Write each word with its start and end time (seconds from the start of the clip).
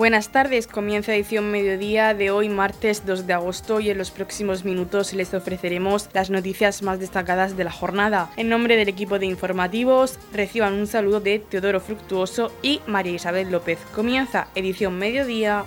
Buenas 0.00 0.30
tardes, 0.30 0.66
comienza 0.66 1.14
edición 1.14 1.50
mediodía 1.50 2.14
de 2.14 2.30
hoy 2.30 2.48
martes 2.48 3.04
2 3.04 3.26
de 3.26 3.34
agosto 3.34 3.80
y 3.80 3.90
en 3.90 3.98
los 3.98 4.10
próximos 4.10 4.64
minutos 4.64 5.12
les 5.12 5.34
ofreceremos 5.34 6.08
las 6.14 6.30
noticias 6.30 6.82
más 6.82 6.98
destacadas 6.98 7.54
de 7.54 7.64
la 7.64 7.70
jornada. 7.70 8.30
En 8.38 8.48
nombre 8.48 8.76
del 8.76 8.88
equipo 8.88 9.18
de 9.18 9.26
informativos 9.26 10.18
reciban 10.32 10.72
un 10.72 10.86
saludo 10.86 11.20
de 11.20 11.38
Teodoro 11.38 11.80
Fructuoso 11.80 12.50
y 12.62 12.80
María 12.86 13.12
Isabel 13.12 13.50
López. 13.50 13.78
Comienza 13.94 14.48
edición 14.54 14.96
mediodía. 14.96 15.66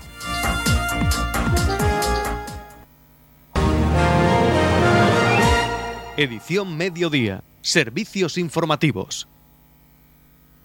Edición 6.17 6.75
mediodía. 6.75 7.43
Servicios 7.61 8.39
informativos. 8.39 9.27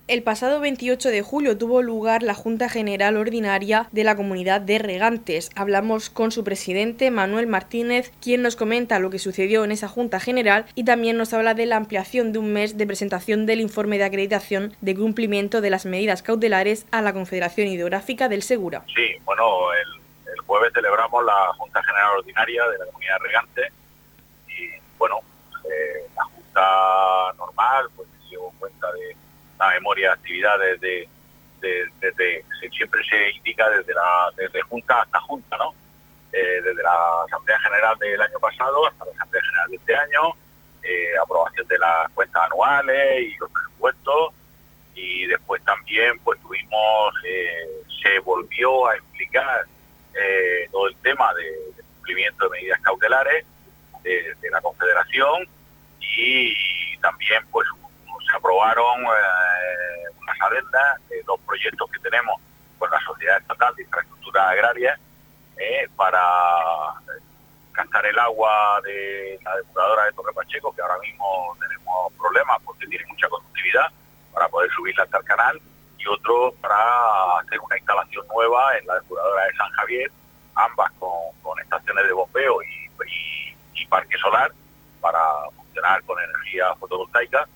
El 0.09 0.23
pasado 0.23 0.59
28 0.61 1.11
de 1.11 1.21
julio 1.21 1.59
tuvo 1.59 1.83
lugar 1.83 2.23
la 2.23 2.33
Junta 2.33 2.71
General 2.71 3.19
Ordinaria 3.19 3.89
de 3.93 4.05
la 4.05 4.17
Comunidad 4.17 4.63
de 4.63 4.79
Regantes. 4.79 5.51
Hablamos 5.55 6.09
con 6.09 6.33
su 6.33 6.45
presidente, 6.45 7.11
Manuel 7.11 7.47
Martínez, 7.47 8.11
quien 8.23 8.41
nos 8.41 8.57
comenta 8.57 9.01
lo 9.01 9.11
que 9.11 9.19
sucedió 9.19 9.65
en 9.65 9.71
esa 9.71 9.87
Junta 9.87 10.19
General 10.19 10.65
y 10.75 10.87
también 10.87 11.19
nos 11.19 11.35
habla 11.35 11.53
de 11.53 11.67
la 11.67 11.77
ampliación 11.77 12.33
de 12.33 12.39
un 12.39 12.55
mes 12.55 12.79
de 12.79 12.87
presentación 12.87 13.45
del 13.45 13.61
informe 13.61 13.99
de 13.99 14.05
acreditación 14.05 14.75
de 14.81 14.95
cumplimiento 14.95 15.61
de 15.61 15.69
las 15.69 15.85
medidas 15.85 16.23
cautelares 16.23 16.87
a 16.91 17.03
la 17.03 17.13
Confederación 17.13 17.69
Hidrográfica 17.69 18.31
del 18.31 18.43
Segura. 18.43 18.85
Sí, 18.87 19.15
bueno, 19.27 19.45
el, 19.75 20.41
jueves 20.47 20.73
celebramos 20.73 21.23
la 21.23 21.53
Junta 21.59 21.83
General 21.83 22.17
Ordinaria 22.17 22.67
de 22.67 22.79
la 22.79 22.87
Comunidad 22.87 23.19
de 23.19 23.27
Regantes 23.27 23.73
y, 24.49 24.71
bueno, 24.97 25.19
eh, 25.65 26.09
la 26.17 26.25
Junta 26.25 27.35
normal, 27.37 27.89
pues 27.95 28.09
se 28.23 28.31
dio 28.31 28.51
cuenta 28.59 28.91
de 28.93 29.28
la 29.59 29.71
memoria 29.71 30.09
de 30.09 30.15
actividades 30.15 30.81
de, 30.81 31.09
desde 31.61 32.45
siempre 32.71 33.03
se 33.05 33.31
indica 33.33 33.69
desde 33.71 33.93
la 33.93 34.31
desde 34.37 34.63
junta 34.63 35.03
hasta 35.03 35.21
junta, 35.21 35.57
¿no? 35.57 35.75
Eh, 36.33 36.61
desde 36.63 36.83
la 36.83 37.25
Asamblea 37.27 37.59
General 37.61 37.99
del 37.99 38.21
año 38.21 38.39
pasado 38.39 38.87
hasta 38.87 39.05
la 39.07 39.13
Asamblea 39.13 39.43
General 39.43 39.71
de 39.71 39.77
este 39.77 39.97
año, 39.97 40.21
eh, 40.83 41.19
aprobación 41.23 41.67
de 41.67 41.79
las 41.79 42.11
cuentas 42.13 42.43
anuales 42.45 43.21
y 43.23 43.37
los 43.39 43.51
presupuestos 43.51 44.35
y 44.95 45.27
después 45.27 45.65
también 45.65 46.19
pues 46.21 46.41
tuvimos 46.43 47.15
eh, 47.25 47.67
se 48.03 48.19
volvió 48.21 48.89
a 48.89 48.97
explicar 48.97 49.67
todo 50.73 50.89
el 50.89 50.97
tema 50.97 51.33
de, 51.35 51.83
cumplimiento 51.95 52.45
de 52.45 52.51
medidas 52.51 52.81
cautelares 52.81 53.47
de, 54.03 54.51
la 54.51 54.61
Confederación 54.61 55.47
y 56.01 56.97
también 56.99 57.47
pues 57.53 57.69
se 58.29 58.37
aprobaron 58.37 59.03
eh, 59.03 60.11
unas 60.21 60.41
adendas 60.41 61.09
de 61.09 61.23
dos 61.23 61.41
proyectos 61.47 61.91
que 61.91 61.99
tenemos 62.01 62.41
con 62.79 62.91
la 62.91 63.01
Sociedad 63.01 63.39
Estatal 63.39 63.75
de 63.75 63.83
Infraestructura 63.83 64.51
Agraria 64.51 64.99
eh, 65.57 65.89
para 65.97 66.21
captar 67.73 68.07
el 68.07 68.19
agua 68.19 68.81
de 68.85 69.39
la 69.45 69.57
depuradora 69.57 70.05
de 70.05 70.13
Torre 70.13 70.33
Pacheco, 70.33 70.75
que 70.75 70.83
ahora 70.83 70.99
mismo 70.99 71.57
tenemos 71.61 72.13
problemas 72.15 72.59
porque 72.65 72.87
tiene 72.87 73.07
mucha 73.07 73.29
conductividad, 73.29 73.87
para 74.33 74.49
poder 74.49 74.71
subirla 74.71 75.05
hasta 75.05 75.19
el 75.19 75.25
canal, 75.25 75.61
y 75.99 76.07
otro 76.07 76.53
para 76.61 77.39
hacer 77.41 77.59
una 77.61 77.77
instalación 77.77 78.27
nueva 78.29 78.77
en 78.79 78.87
la 78.87 78.95
depuradora 78.95 79.45
de 79.45 79.57
San 79.57 79.71
Javier, 79.73 80.11
ambas 80.55 80.93
con, 80.99 81.59
estaciones 81.61 82.07
de 82.07 82.13
bombeo 82.13 82.63
y 82.63 83.87
parque 83.89 84.19
solar 84.19 84.53
para 85.01 85.19
funcionar 85.57 86.03
con 86.05 86.23
energía 86.23 86.75
fotovoltaica 86.77 87.49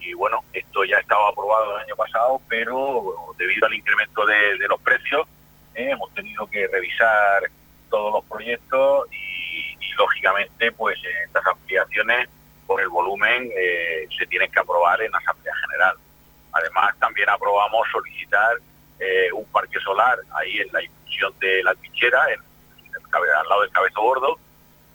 y 0.00 0.14
bueno, 0.14 0.44
esto 0.52 0.84
ya 0.84 0.98
estaba 0.98 1.28
aprobado 1.28 1.76
el 1.76 1.84
año 1.84 1.96
pasado, 1.96 2.40
pero 2.48 3.34
debido 3.36 3.66
al 3.66 3.74
incremento 3.74 4.24
de, 4.26 4.68
los 4.68 4.80
precios, 4.80 5.26
eh, 5.74 5.90
hemos 5.90 6.12
tenido 6.14 6.46
que 6.46 6.66
revisar 6.68 7.42
todos 7.90 8.12
los 8.12 8.24
proyectos 8.24 9.08
y, 9.12 9.76
lógicamente 9.96 10.70
pues 10.72 10.98
estas 11.24 11.46
ampliaciones 11.46 12.28
por 12.66 12.82
el 12.82 12.88
volumen 12.90 13.50
eh, 13.56 14.06
se 14.18 14.26
tienen 14.26 14.50
que 14.50 14.60
aprobar 14.60 15.00
en 15.00 15.10
la 15.10 15.16
Asamblea 15.16 15.54
General. 15.56 15.96
Además 16.52 16.94
también 16.98 17.30
aprobamos 17.30 17.88
solicitar 17.90 18.58
eh, 18.98 19.32
un 19.32 19.46
parque 19.46 19.80
solar 19.80 20.18
ahí 20.34 20.58
en 20.58 20.70
la 20.70 20.82
inclusión 20.82 21.32
de 21.40 21.62
la 21.62 21.74
trinchera, 21.76 22.30
en, 22.30 22.40
al 23.10 23.48
lado 23.48 23.62
del 23.62 23.70
cabezo 23.70 24.02
gordo, 24.02 24.38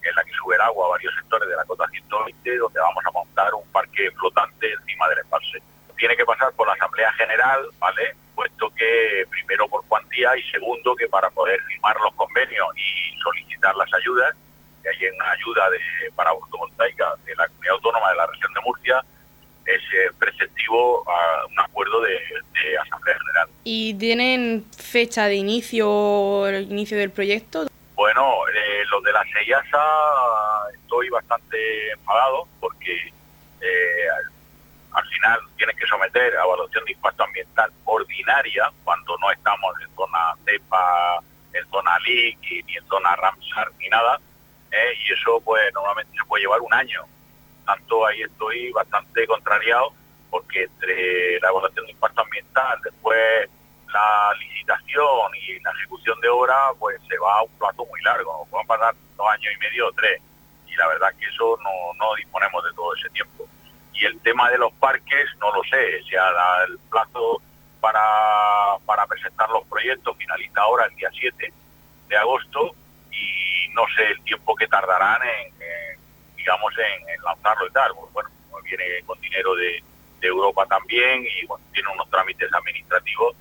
en 0.04 0.16
la 0.16 0.24
que 0.24 0.32
sube 0.32 0.56
el 0.56 0.62
agua 0.62 0.88
a 0.88 0.90
varios 0.92 1.14
sectores 1.16 1.48
de 1.48 1.56
la 1.56 1.66
cota 1.66 1.88
120, 1.90 2.58
donde 2.58 2.80
vamos 2.80 3.06
a 3.06 3.12
montar 3.12 3.54
un 3.54 3.68
parque 3.72 4.10
flotante 4.12 4.72
encima 4.72 5.08
del 5.10 5.20
embalse. 5.20 5.62
Tiene 5.98 6.16
que 6.16 6.26
pasar 6.26 6.52
por 6.54 6.68
la 6.68 6.74
Asamblea 6.74 7.12
General, 7.14 7.62
¿vale? 7.80 8.16
Puesto 8.34 8.70
que 8.72 9.26
primero 9.30 9.68
por 9.68 9.86
cuantía 9.86 10.36
y 10.36 10.44
segundo 10.52 10.96
que 10.96 11.08
para 11.08 11.30
poder 11.30 11.62
firmar 11.64 11.96
los 12.04 12.14
convenios 12.16 12.68
y 12.76 13.20
solicitar 13.22 13.76
las 13.76 13.94
ayudas, 13.94 14.36
que 14.82 14.90
hay 14.90 15.14
una 15.14 15.32
ayuda 15.32 15.70
de, 15.70 16.12
para 16.16 16.32
fotovoltaica 16.32 17.14
de 17.26 17.36
la 17.36 17.48
Comunidad 17.48 17.76
Autónoma 17.76 18.10
de 18.10 18.16
la 18.16 18.28
Región 18.28 18.54
de 18.54 18.62
Murcia, 18.62 19.06
es 19.66 19.82
eh, 19.94 20.12
preceptivo 20.18 21.04
a 21.08 21.46
un 21.46 21.60
acuerdo 21.60 22.02
de, 22.02 22.14
de, 22.14 22.78
Asamblea 22.80 23.16
General. 23.20 23.50
¿Y 23.64 23.94
tienen 23.94 24.66
fecha 24.76 25.28
de 25.28 25.36
inicio, 25.36 26.48
el 26.48 26.72
inicio 26.72 26.98
del 26.98 27.12
proyecto? 27.12 27.68
Bueno, 28.02 28.34
eh, 28.48 28.84
lo 28.90 29.00
de 29.02 29.14
la 29.14 29.24
SEIASA 29.26 29.86
estoy 30.74 31.08
bastante 31.10 31.92
enfadado 31.92 32.48
porque 32.60 32.96
eh, 33.62 34.08
al 34.92 35.06
final 35.08 35.40
tienes 35.56 35.76
que 35.76 35.86
someter 35.86 36.36
a 36.36 36.44
evaluación 36.44 36.84
de 36.86 36.94
impacto 36.94 37.24
ambiental 37.24 37.72
ordinaria 37.86 38.72
cuando 38.84 39.16
no 39.20 39.32
estamos 39.32 39.76
en 39.84 39.96
zona 39.96 40.34
CEPA, 40.44 41.20
en 41.54 41.70
zona 41.70 42.00
LIC 42.00 42.66
ni 42.66 42.76
en 42.76 42.88
zona 42.88 43.16
RAMSAR 43.18 43.72
ni 43.78 43.88
nada. 43.90 44.20
Eh, 44.72 44.94
y 45.08 45.14
eso 45.14 45.40
pues 45.46 45.72
normalmente 45.72 46.18
se 46.18 46.26
puede 46.26 46.42
llevar 46.42 46.62
un 46.62 46.74
año. 46.74 47.06
Tanto 47.68 48.08
ahí 48.08 48.24
estoy 48.24 48.72
bastante 48.72 49.28
contrariado 49.28 49.94
porque 50.32 50.64
entre 50.64 51.40
la 51.40 51.50
evaluación 51.50 51.86
de 51.86 51.92
impacto 51.92 52.22
ambiental, 52.22 52.80
después 52.84 53.48
la 53.92 54.34
licitación 54.40 55.36
y 55.36 55.60
la 55.60 55.72
ejecución 55.72 56.20
de 56.22 56.30
obra 56.30 56.56
pues 56.80 57.00
se 57.08 57.18
va 57.18 57.40
a 57.40 57.44
un 57.44 57.52
plazo 57.58 57.86
muy 57.86 58.02
largo, 58.02 58.48
van 58.52 58.64
a 58.64 58.68
pasar 58.68 58.96
dos 59.18 59.28
años 59.30 59.54
y 59.54 59.58
medio 59.60 59.88
o 59.88 59.92
tres 59.94 60.22
y 60.68 60.76
la 60.76 60.88
verdad 60.88 61.14
que 61.20 61.26
eso 61.28 61.58
no, 61.64 62.16
disponemos 62.16 62.64
de 62.64 62.74
todo 62.74 62.96
ese 62.96 63.10
tiempo. 63.10 63.46
Y 63.94 64.06
el 64.06 64.20
tema 64.22 64.50
de 64.50 64.58
los 64.58 64.72
parques 64.74 65.28
no 65.40 65.54
lo 65.54 65.64
sé, 65.64 66.02
si 66.04 66.16
el 66.16 66.80
plazo 66.90 67.42
para, 67.80 69.08
presentar 69.08 69.50
los 69.50 69.66
proyectos 69.68 70.16
finaliza 70.18 70.62
ahora 70.62 70.86
el 70.86 70.96
día 70.96 71.10
7 71.12 71.54
de 72.08 72.18
agosto 72.18 72.74
y 73.12 73.68
no 73.74 73.84
sé 73.96 74.08
el 74.08 74.22
tiempo 74.24 74.56
que 74.56 74.68
tardarán 74.68 75.20
en, 75.24 76.00
digamos 76.38 76.74
en, 76.78 77.22
lanzarlo 77.24 77.68
y 77.68 77.72
tal, 77.72 77.92
bueno, 78.14 78.30
viene 78.64 79.04
con 79.06 79.20
dinero 79.20 79.54
de, 79.56 79.84
de 80.22 80.28
Europa 80.28 80.66
también 80.68 81.26
y 81.26 81.46
bueno, 81.46 81.66
tiene 81.74 81.90
unos 81.90 82.10
trámites 82.10 82.52
administrativos 82.54 83.36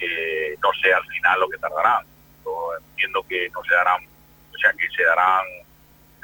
que 0.00 0.56
no 0.62 0.70
sé 0.82 0.92
al 0.92 1.04
final 1.06 1.40
lo 1.40 1.48
que 1.48 1.58
tardarán. 1.58 2.04
Yo 2.44 2.70
entiendo 2.78 3.22
que 3.28 3.48
no 3.50 3.62
se 3.62 3.74
darán, 3.74 4.02
o 4.02 4.58
sea, 4.58 4.72
que 4.72 4.88
se 4.88 5.04
darán 5.04 5.44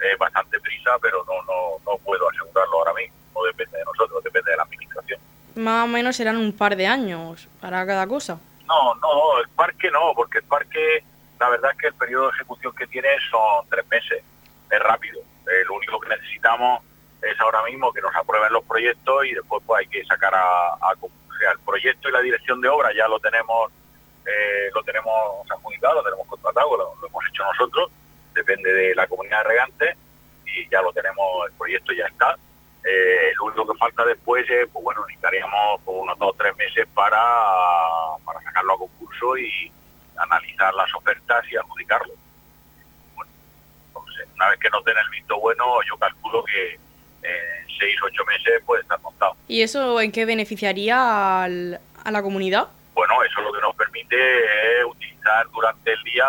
eh, 0.02 0.16
bastante 0.18 0.58
prisa, 0.60 0.92
pero 1.00 1.24
no, 1.26 1.34
no, 1.42 1.78
no 1.84 1.98
puedo 1.98 2.28
asegurarlo 2.28 2.78
ahora 2.78 2.94
mismo. 2.94 3.14
No 3.34 3.44
depende 3.44 3.78
de 3.78 3.84
nosotros, 3.84 4.24
depende 4.24 4.50
de 4.50 4.56
la 4.56 4.62
administración. 4.62 5.20
Más 5.54 5.84
o 5.84 5.88
menos 5.88 6.16
serán 6.16 6.36
un 6.38 6.52
par 6.52 6.76
de 6.76 6.86
años 6.86 7.48
para 7.60 7.86
cada 7.86 8.06
cosa. 8.06 8.38
No, 8.66 8.94
no, 8.96 9.38
el 9.40 9.48
parque 9.50 9.90
no, 9.90 10.12
porque 10.14 10.38
el 10.38 10.44
parque, 10.44 11.04
la 11.38 11.50
verdad 11.50 11.70
es 11.72 11.78
que 11.78 11.86
el 11.88 11.94
periodo 11.94 12.24
de 12.24 12.34
ejecución 12.36 12.74
que 12.74 12.86
tiene 12.86 13.08
son 13.30 13.68
tres 13.70 13.86
meses, 13.88 14.22
es 14.70 14.80
rápido. 14.80 15.20
Eh, 15.20 15.64
lo 15.66 15.74
único 15.74 16.00
que 16.00 16.08
necesitamos 16.08 16.82
es 17.22 17.38
ahora 17.40 17.62
mismo 17.64 17.92
que 17.92 18.00
nos 18.00 18.14
aprueben 18.14 18.52
los 18.52 18.64
proyectos 18.64 19.26
y 19.26 19.34
después 19.34 19.62
pues 19.66 19.80
hay 19.80 19.86
que 19.86 20.04
sacar 20.04 20.34
a, 20.34 20.74
a 20.74 20.94
sea, 21.36 21.52
el 21.52 21.58
proyecto 21.60 22.08
y 22.08 22.12
la 22.12 22.20
dirección 22.20 22.60
de 22.60 22.68
obra 22.68 22.90
ya 22.94 23.08
lo 23.08 23.18
tenemos 23.20 23.70
eh, 24.26 24.70
lo 24.74 24.82
tenemos 24.82 25.48
adjudicado, 25.50 25.94
lo 25.96 26.02
tenemos 26.02 26.26
contratado, 26.26 26.76
lo, 26.76 27.06
hemos 27.06 27.24
hecho 27.28 27.44
nosotros, 27.44 27.90
depende 28.34 28.72
de 28.72 28.94
la 28.94 29.06
comunidad 29.06 29.44
de 29.44 29.48
regantes 29.50 29.96
y 30.44 30.68
ya 30.68 30.82
lo 30.82 30.92
tenemos, 30.92 31.46
el 31.46 31.52
proyecto 31.52 31.92
ya 31.92 32.06
está. 32.06 32.36
Eh, 32.84 33.32
lo 33.38 33.46
único 33.46 33.72
que 33.72 33.78
falta 33.78 34.04
después 34.04 34.48
es, 34.50 34.68
pues 34.72 34.84
bueno, 34.84 35.02
necesitaríamos 35.06 35.80
unos 35.86 36.18
dos 36.18 36.30
o 36.30 36.36
tres 36.36 36.56
meses 36.56 36.86
para, 36.94 37.20
para 38.24 38.40
sacarlo 38.42 38.74
a 38.74 38.78
concurso 38.78 39.38
y 39.38 39.70
analizar 40.16 40.74
las 40.74 40.92
ofertas 40.94 41.44
y 41.50 41.56
adjudicarlo. 41.56 42.12
Bueno, 43.14 43.30
entonces, 43.88 44.28
una 44.34 44.50
vez 44.50 44.58
que 44.58 44.70
nos 44.70 44.84
den 44.84 44.96
el 44.98 45.10
visto 45.10 45.38
bueno, 45.38 45.64
yo 45.88 45.96
calculo 45.98 46.44
que 46.44 46.78
en 47.26 47.78
seis, 47.78 47.96
ocho 48.02 48.24
meses 48.24 48.62
puede 48.64 48.82
estar 48.82 49.00
montado. 49.00 49.36
¿Y 49.48 49.62
eso 49.62 50.00
en 50.00 50.12
qué 50.12 50.24
beneficiaría 50.24 51.42
al, 51.42 51.80
a 52.04 52.10
la 52.10 52.22
comunidad? 52.22 52.68
Bueno, 52.94 53.22
eso 53.24 53.40
lo 53.42 53.52
que 53.52 53.60
nos 53.60 53.74
permite 53.74 54.16
es 54.16 54.84
utilizar 54.86 55.46
durante 55.50 55.92
el 55.92 56.02
día, 56.04 56.26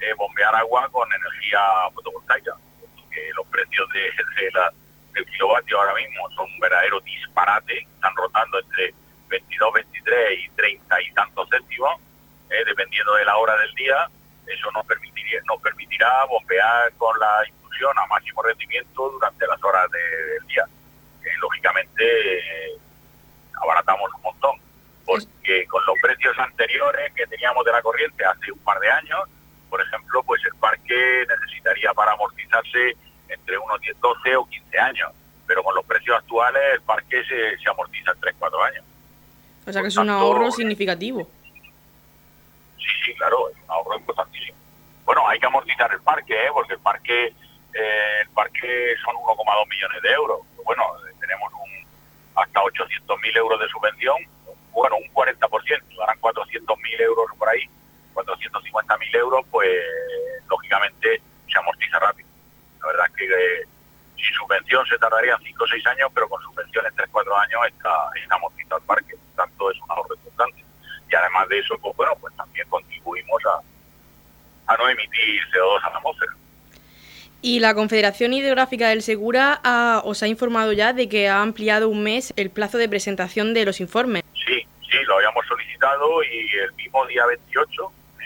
eh, 0.00 0.14
bombear 0.16 0.54
agua 0.54 0.88
con 0.90 1.08
energía 1.12 1.60
fotovoltaica, 1.94 2.54
porque 2.96 3.30
los 3.36 3.46
precios 3.48 3.88
de, 3.90 4.50
la, 4.52 4.72
del 5.12 5.26
kilovatio 5.26 5.78
ahora 5.78 5.94
mismo 5.94 6.30
son 6.30 6.50
un 6.50 6.58
verdadero 6.58 7.00
disparate, 7.00 7.80
están 7.80 8.14
rotando 8.16 8.58
entre 8.60 8.94
22, 9.28 9.72
23 9.74 10.38
y 10.38 10.48
30 10.50 11.02
y 11.02 11.12
tantos 11.12 11.48
céntimos, 11.50 12.00
eh, 12.50 12.64
dependiendo 12.64 13.14
de 13.14 13.24
la 13.24 13.36
hora 13.36 13.56
del 13.56 13.74
día, 13.74 14.08
eso 14.46 14.70
nos, 14.72 14.86
permitiría, 14.86 15.40
nos 15.46 15.60
permitirá 15.60 16.24
bombear 16.26 16.92
con 16.96 17.18
la 17.18 17.44
a 17.84 18.06
máximo 18.06 18.42
rendimiento 18.42 19.10
durante 19.10 19.46
las 19.46 19.62
horas 19.62 19.90
del 19.90 20.46
día. 20.46 20.64
lógicamente, 21.40 22.78
abaratamos 23.62 24.10
un 24.14 24.22
montón, 24.22 24.56
porque 25.04 25.66
con 25.66 25.84
los 25.86 25.98
precios 26.00 26.36
anteriores 26.38 27.12
que 27.14 27.26
teníamos 27.26 27.64
de 27.64 27.72
la 27.72 27.82
corriente 27.82 28.24
hace 28.24 28.52
un 28.52 28.58
par 28.60 28.78
de 28.80 28.90
años, 28.90 29.20
por 29.68 29.80
ejemplo, 29.80 30.22
pues 30.22 30.42
el 30.44 30.58
parque 30.58 31.26
necesitaría 31.28 31.92
para 31.92 32.12
amortizarse 32.12 32.96
entre 33.28 33.58
unos 33.58 33.80
10, 33.80 34.00
12 34.00 34.36
o 34.36 34.46
15 34.46 34.78
años, 34.78 35.12
pero 35.46 35.62
con 35.62 35.74
los 35.74 35.84
precios 35.84 36.16
actuales 36.16 36.62
el 36.74 36.80
parque 36.82 37.22
se, 37.24 37.58
se 37.58 37.68
amortiza 37.68 38.12
en 38.12 38.20
3, 38.20 38.34
4 38.38 38.64
años. 38.64 38.84
O 39.66 39.72
sea 39.72 39.82
que 39.82 39.88
es 39.88 39.96
un 39.96 40.08
ahorro 40.08 40.50
significativo. 40.50 41.28
Sí, 42.78 42.88
sí, 43.04 43.14
claro, 43.14 43.50
es 43.50 43.56
un 43.64 43.70
ahorro 43.70 43.98
importantísimo. 43.98 44.56
Bueno, 45.04 45.26
hay 45.28 45.38
que 45.38 45.46
amortizar 45.46 45.92
el 45.92 46.00
parque, 46.00 46.34
¿eh? 46.34 46.50
porque 46.52 46.74
el 46.74 46.80
parque 46.80 47.32
eh, 47.76 48.20
el 48.22 48.28
parque 48.30 48.94
son 49.04 49.14
1,2 49.16 49.68
millones 49.68 50.02
de 50.02 50.12
euros. 50.12 50.40
Bueno, 50.64 50.82
tenemos 51.20 51.52
un 51.52 51.86
hasta 52.36 52.60
800.000 52.60 53.36
euros 53.36 53.60
de 53.60 53.68
subvención, 53.68 54.16
bueno, 54.72 54.96
un 54.96 55.08
40%, 55.14 55.98
darán 55.98 56.20
400.000 56.20 57.00
euros 57.00 57.26
por 57.38 57.48
ahí, 57.48 57.64
450.000 58.14 59.16
euros, 59.16 59.44
pues 59.50 59.70
lógicamente 60.48 61.20
se 61.50 61.58
amortiza 61.58 61.98
rápido. 61.98 62.28
La 62.80 62.86
verdad 62.88 63.06
es 63.06 63.16
que 63.16 63.24
eh, 63.24 63.64
sin 64.16 64.34
subvención 64.34 64.86
se 64.86 64.98
tardaría 64.98 65.38
5 65.42 65.64
o 65.64 65.66
6 65.66 65.86
años, 65.86 66.10
pero 66.14 66.28
con 66.28 66.42
subvenciones 66.42 66.92
3 66.94 67.08
4 67.10 67.36
años 67.36 67.60
está, 67.68 68.10
está 68.22 68.34
amortizado 68.34 68.78
el 68.78 68.86
parque. 68.86 69.16
Por 69.16 69.46
tanto, 69.46 69.70
es 69.70 69.80
un 69.80 69.90
ahorro 69.90 70.14
importante. 70.14 70.64
Y 71.10 71.14
además 71.14 71.48
de 71.48 71.58
eso, 71.58 71.78
pues 71.78 71.96
bueno, 71.96 72.12
pues 72.20 72.36
también 72.36 72.68
contribuimos 72.68 73.42
a, 73.46 74.72
a 74.72 74.76
no 74.76 74.88
emitir 74.88 75.42
CO2 75.52 75.84
a 75.84 75.90
la 75.90 75.96
atmósfera. 75.96 76.32
Y 77.48 77.60
la 77.60 77.74
Confederación 77.74 78.32
Hidrográfica 78.32 78.88
del 78.88 79.02
Segura 79.02 79.60
os 80.02 80.20
ha 80.20 80.26
informado 80.26 80.72
ya 80.72 80.92
de 80.92 81.08
que 81.08 81.28
ha 81.28 81.42
ampliado 81.42 81.88
un 81.88 82.02
mes 82.02 82.34
el 82.34 82.50
plazo 82.50 82.76
de 82.76 82.88
presentación 82.88 83.54
de 83.54 83.64
los 83.64 83.78
informes. 83.78 84.24
Sí, 84.34 84.66
sí, 84.90 84.98
lo 85.06 85.14
habíamos 85.14 85.46
solicitado 85.46 86.24
y 86.24 86.50
el 86.58 86.72
mismo 86.72 87.06
día 87.06 87.24
28, 87.24 87.92
eh, 88.18 88.24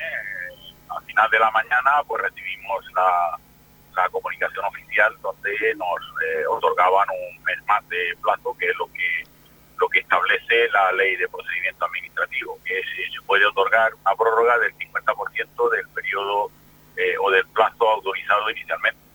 al 0.89 1.05
final 1.05 1.31
de 1.31 1.39
la 1.39 1.51
mañana, 1.51 1.91
pues 2.09 2.23
recibimos 2.23 2.83
la, 2.95 4.09
comunicación 4.11 4.65
oficial 4.65 5.15
donde 5.21 5.51
nos 5.75 6.01
eh, 6.25 6.47
otorgaban 6.49 7.07
un 7.11 7.45
mes 7.45 7.59
más 7.69 7.87
de 7.91 8.17
plazo, 8.23 8.57
que 8.59 8.71
es 8.71 8.77
lo 8.79 8.87
que 8.87 9.25
lo 9.79 9.89
que 9.91 9.99
establece 9.99 10.67
la 10.73 10.93
ley 10.93 11.17
de 11.17 11.29
procedimiento 11.29 11.85
administrativo, 11.85 12.59
que 12.65 12.81
se 12.81 13.21
puede 13.27 13.45
otorgar 13.45 13.93
una 13.97 14.17
prórroga 14.17 14.59
del 14.61 14.75
50% 14.79 15.71
del 15.73 15.89
periodo 15.89 16.51
eh, 16.97 17.17
o 17.21 17.31
del 17.31 17.47
plazo 17.49 17.87
autorizado 17.87 18.51
inicialmente. 18.51 19.10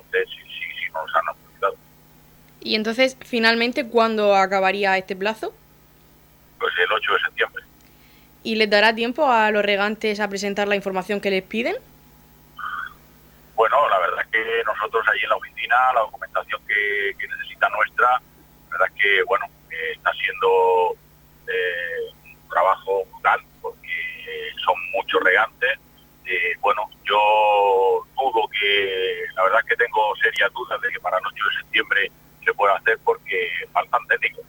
Entonces, 0.00 0.28
sí, 0.30 0.42
sí, 0.42 0.66
sí 0.78 0.92
nos 0.92 1.14
han 1.14 1.28
autorizado. 1.28 1.76
¿Y 2.60 2.74
entonces, 2.74 3.16
finalmente, 3.20 3.88
cuándo 3.88 4.34
acabaría 4.34 4.96
este 4.98 5.16
plazo? 5.16 5.54
Pues 6.58 6.72
el 6.78 6.92
8 6.92 7.12
de 7.12 7.20
septiembre. 7.20 7.64
¿Y 8.42 8.54
les 8.56 8.70
dará 8.70 8.94
tiempo 8.94 9.30
a 9.30 9.50
los 9.50 9.64
regantes 9.64 10.20
a 10.20 10.28
presentar 10.28 10.68
la 10.68 10.76
información 10.76 11.20
que 11.20 11.30
les 11.30 11.42
piden? 11.42 11.76
Bueno, 13.54 13.88
la 13.88 13.98
verdad 13.98 14.20
es 14.22 14.28
que 14.28 14.62
nosotros 14.64 15.06
allí 15.08 15.22
en 15.22 15.28
la 15.28 15.36
oficina, 15.36 15.76
la 15.94 16.00
documentación 16.00 16.60
que, 16.66 17.28
necesita 17.28 17.68
nuestra, 17.68 18.08
la 18.08 18.70
verdad 18.70 18.88
es 18.94 19.02
que, 19.02 19.22
bueno, 19.24 19.46
eh, 19.70 19.92
está 19.94 20.12
siendo 20.14 20.96
eh, 21.46 22.14
un 22.24 22.48
trabajo 22.48 23.04
brutal 23.12 23.40
porque 23.60 24.52
son 24.64 24.74
muchos 24.92 25.22
regantes 25.22 25.78
eh, 26.30 26.56
bueno, 26.60 26.88
yo 27.02 28.06
dudo 28.14 28.48
que, 28.48 29.24
la 29.34 29.42
verdad 29.42 29.64
que 29.66 29.74
tengo 29.74 30.14
serias 30.14 30.52
dudas 30.52 30.80
de 30.80 30.88
que 30.90 31.00
para 31.00 31.18
el 31.18 31.26
8 31.26 31.44
de 31.44 31.56
septiembre 31.56 32.12
se 32.44 32.54
pueda 32.54 32.76
hacer 32.76 32.96
porque 33.04 33.50
faltan 33.72 34.06
técnicos. 34.06 34.44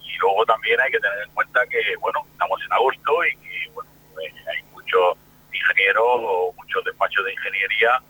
Y 0.00 0.16
luego 0.18 0.46
también 0.46 0.80
hay 0.80 0.92
que 0.92 1.00
tener 1.00 1.18
en 1.26 1.34
cuenta 1.34 1.66
que, 1.66 1.96
bueno, 1.98 2.24
estamos 2.30 2.62
en 2.64 2.72
agosto 2.72 3.24
y 3.26 3.36
que, 3.38 3.70
bueno, 3.74 3.90
eh, 4.22 4.32
hay 4.46 4.62
muchos 4.70 5.18
ingenieros 5.52 6.20
o 6.22 6.52
muchos 6.56 6.84
despachos 6.84 7.24
de 7.24 7.32
ingeniería. 7.32 8.00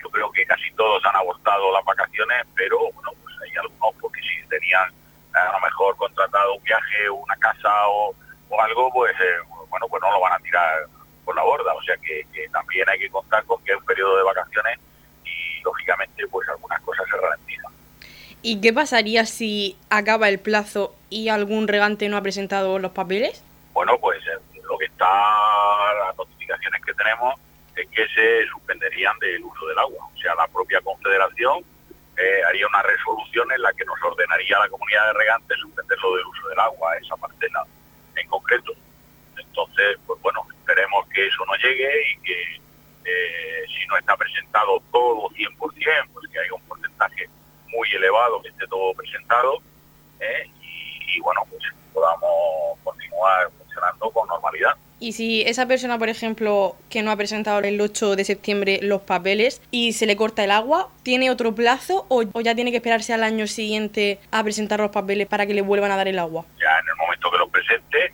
Yo 0.00 0.08
creo 0.10 0.30
que 0.30 0.46
casi 0.46 0.70
todos 0.74 1.04
han 1.04 1.16
abortado 1.16 1.72
las 1.72 1.84
vacaciones, 1.84 2.46
pero, 2.54 2.78
bueno, 2.92 3.10
pues 3.24 3.34
hay 3.42 3.56
algunos 3.56 3.94
porque 4.00 4.20
si 4.22 4.46
tenían 4.46 4.92
a 5.34 5.52
lo 5.52 5.60
mejor 5.60 5.96
contratado 5.96 6.54
un 6.54 6.62
viaje, 6.62 7.10
una 7.10 7.34
casa 7.38 7.88
o, 7.88 8.14
algo, 8.60 8.88
pues, 8.92 9.12
eh, 9.20 9.36
bueno, 9.68 9.88
pues 9.88 10.00
no 10.00 10.12
lo 10.12 10.20
van 10.20 10.34
a 10.34 10.38
tirar 10.38 10.86
por 11.28 11.36
la 11.36 11.42
borda, 11.42 11.74
o 11.74 11.82
sea 11.82 11.94
que, 11.98 12.24
también 12.50 12.88
hay 12.88 12.98
que 12.98 13.10
contar 13.10 13.44
con 13.44 13.62
que 13.62 13.72
es 13.72 13.78
un 13.78 13.84
periodo 13.84 14.16
de 14.16 14.22
vacaciones 14.22 14.78
y 15.26 15.62
lógicamente 15.62 16.26
pues 16.26 16.48
algunas 16.48 16.80
cosas 16.80 17.04
se 17.06 17.16
ralentizan. 17.18 17.70
¿Y 18.40 18.62
qué 18.62 18.72
pasaría 18.72 19.26
si 19.26 19.76
acaba 19.90 20.30
el 20.30 20.38
plazo 20.38 20.96
y 21.10 21.28
algún 21.28 21.68
regante 21.68 22.08
no 22.08 22.16
ha 22.16 22.22
presentado 22.22 22.78
los 22.78 22.92
papeles? 22.92 23.44
Bueno, 23.74 23.98
pues 24.00 24.20
eh, 24.26 24.40
lo 24.66 24.78
que 24.78 24.86
está, 24.86 25.04
las 26.06 26.16
notificaciones 26.16 26.82
que 26.82 26.94
tenemos 26.94 27.34
es 27.76 27.86
que 27.90 28.08
se 28.08 28.46
suspenderían 28.46 29.18
del 29.18 29.44
uso 29.44 29.66
del 29.66 29.78
agua. 29.80 30.06
O 30.06 30.18
sea, 30.18 30.34
la 30.34 30.46
propia 30.46 30.80
Confederación 30.80 31.58
eh, 32.16 32.40
haría 32.48 32.66
una 32.66 32.80
resolución 32.80 33.52
en 33.52 33.60
la 33.60 33.74
que 33.74 33.84
nos 33.84 34.02
ordenaría 34.02 34.56
a 34.56 34.60
la 34.60 34.68
comunidad 34.70 35.08
de 35.08 35.12
regantes 35.12 35.58
suspenderlo 35.58 36.16
del 36.16 36.24
uso 36.24 36.48
del 36.48 36.58
agua, 36.58 36.96
esa 36.96 37.16
parcela 37.18 37.66
en 38.16 38.26
concreto. 38.28 38.72
Entonces, 39.38 39.98
pues 40.06 40.20
bueno, 40.22 40.46
esperemos 40.50 41.06
que 41.08 41.26
eso 41.26 41.44
no 41.46 41.54
llegue 41.56 41.90
y 42.12 42.20
que 42.22 42.42
eh, 43.04 43.64
si 43.66 43.86
no 43.86 43.96
está 43.96 44.16
presentado 44.16 44.82
todo 44.92 45.28
100%, 45.30 45.56
pues 45.58 46.28
que 46.30 46.38
haya 46.38 46.54
un 46.54 46.62
porcentaje 46.62 47.28
muy 47.68 47.88
elevado 47.94 48.42
que 48.42 48.48
esté 48.48 48.66
todo 48.66 48.92
presentado 48.94 49.58
¿eh? 50.20 50.50
y, 50.60 51.20
bueno, 51.20 51.42
pues 51.50 51.62
podamos 51.92 52.78
continuar 52.84 53.50
funcionando 53.56 54.10
con 54.10 54.28
normalidad. 54.28 54.76
Y 55.00 55.12
si 55.12 55.42
esa 55.42 55.66
persona, 55.66 55.96
por 55.96 56.08
ejemplo, 56.08 56.76
que 56.90 57.02
no 57.02 57.12
ha 57.12 57.16
presentado 57.16 57.60
el 57.60 57.80
8 57.80 58.16
de 58.16 58.24
septiembre 58.24 58.80
los 58.82 59.02
papeles 59.02 59.62
y 59.70 59.92
se 59.92 60.06
le 60.06 60.16
corta 60.16 60.42
el 60.42 60.50
agua, 60.50 60.90
¿tiene 61.04 61.30
otro 61.30 61.54
plazo 61.54 62.04
o, 62.08 62.24
o, 62.32 62.40
ya 62.40 62.54
tiene 62.56 62.72
que 62.72 62.78
esperarse 62.78 63.12
al 63.12 63.22
año 63.22 63.46
siguiente 63.46 64.18
a 64.32 64.42
presentar 64.42 64.80
los 64.80 64.90
papeles 64.90 65.28
para 65.28 65.46
que 65.46 65.54
le 65.54 65.62
vuelvan 65.62 65.92
a 65.92 65.96
dar 65.96 66.08
el 66.08 66.18
agua? 66.18 66.44
Ya 66.60 66.78
en 66.80 66.88
el 66.88 66.96
momento 66.96 67.30
que 67.30 67.38
los 67.38 67.48
presente, 67.48 68.12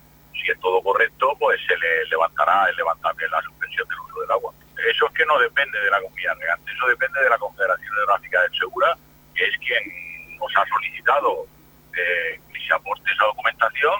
todo 0.64 0.82
correcto, 0.82 1.36
pues 1.38 1.60
se 1.68 1.76
le 1.76 2.06
levantará 2.06 2.66
el 2.70 2.76
levantarle 2.76 3.28
la 3.28 3.42
suspensión 3.42 3.86
del 3.86 4.00
uso 4.00 4.20
del 4.22 4.30
agua. 4.30 4.54
Eso 4.88 5.06
es 5.06 5.12
que 5.12 5.26
no 5.26 5.38
depende 5.38 5.78
de 5.78 5.90
la 5.90 6.00
comunidad 6.00 6.34
regante, 6.40 6.72
eso 6.72 6.86
depende 6.88 7.20
de 7.20 7.28
la 7.28 7.38
Confederación 7.38 7.92
Hidrográfica 7.92 8.40
del 8.40 8.58
Segura, 8.58 8.96
que 9.34 9.44
es 9.44 9.58
quien 9.58 10.38
nos 10.38 10.50
ha 10.56 10.64
solicitado 10.66 11.46
eh, 11.94 12.40
que 12.50 12.60
se 12.66 12.72
aporte 12.72 13.12
esa 13.12 13.24
documentación 13.26 13.92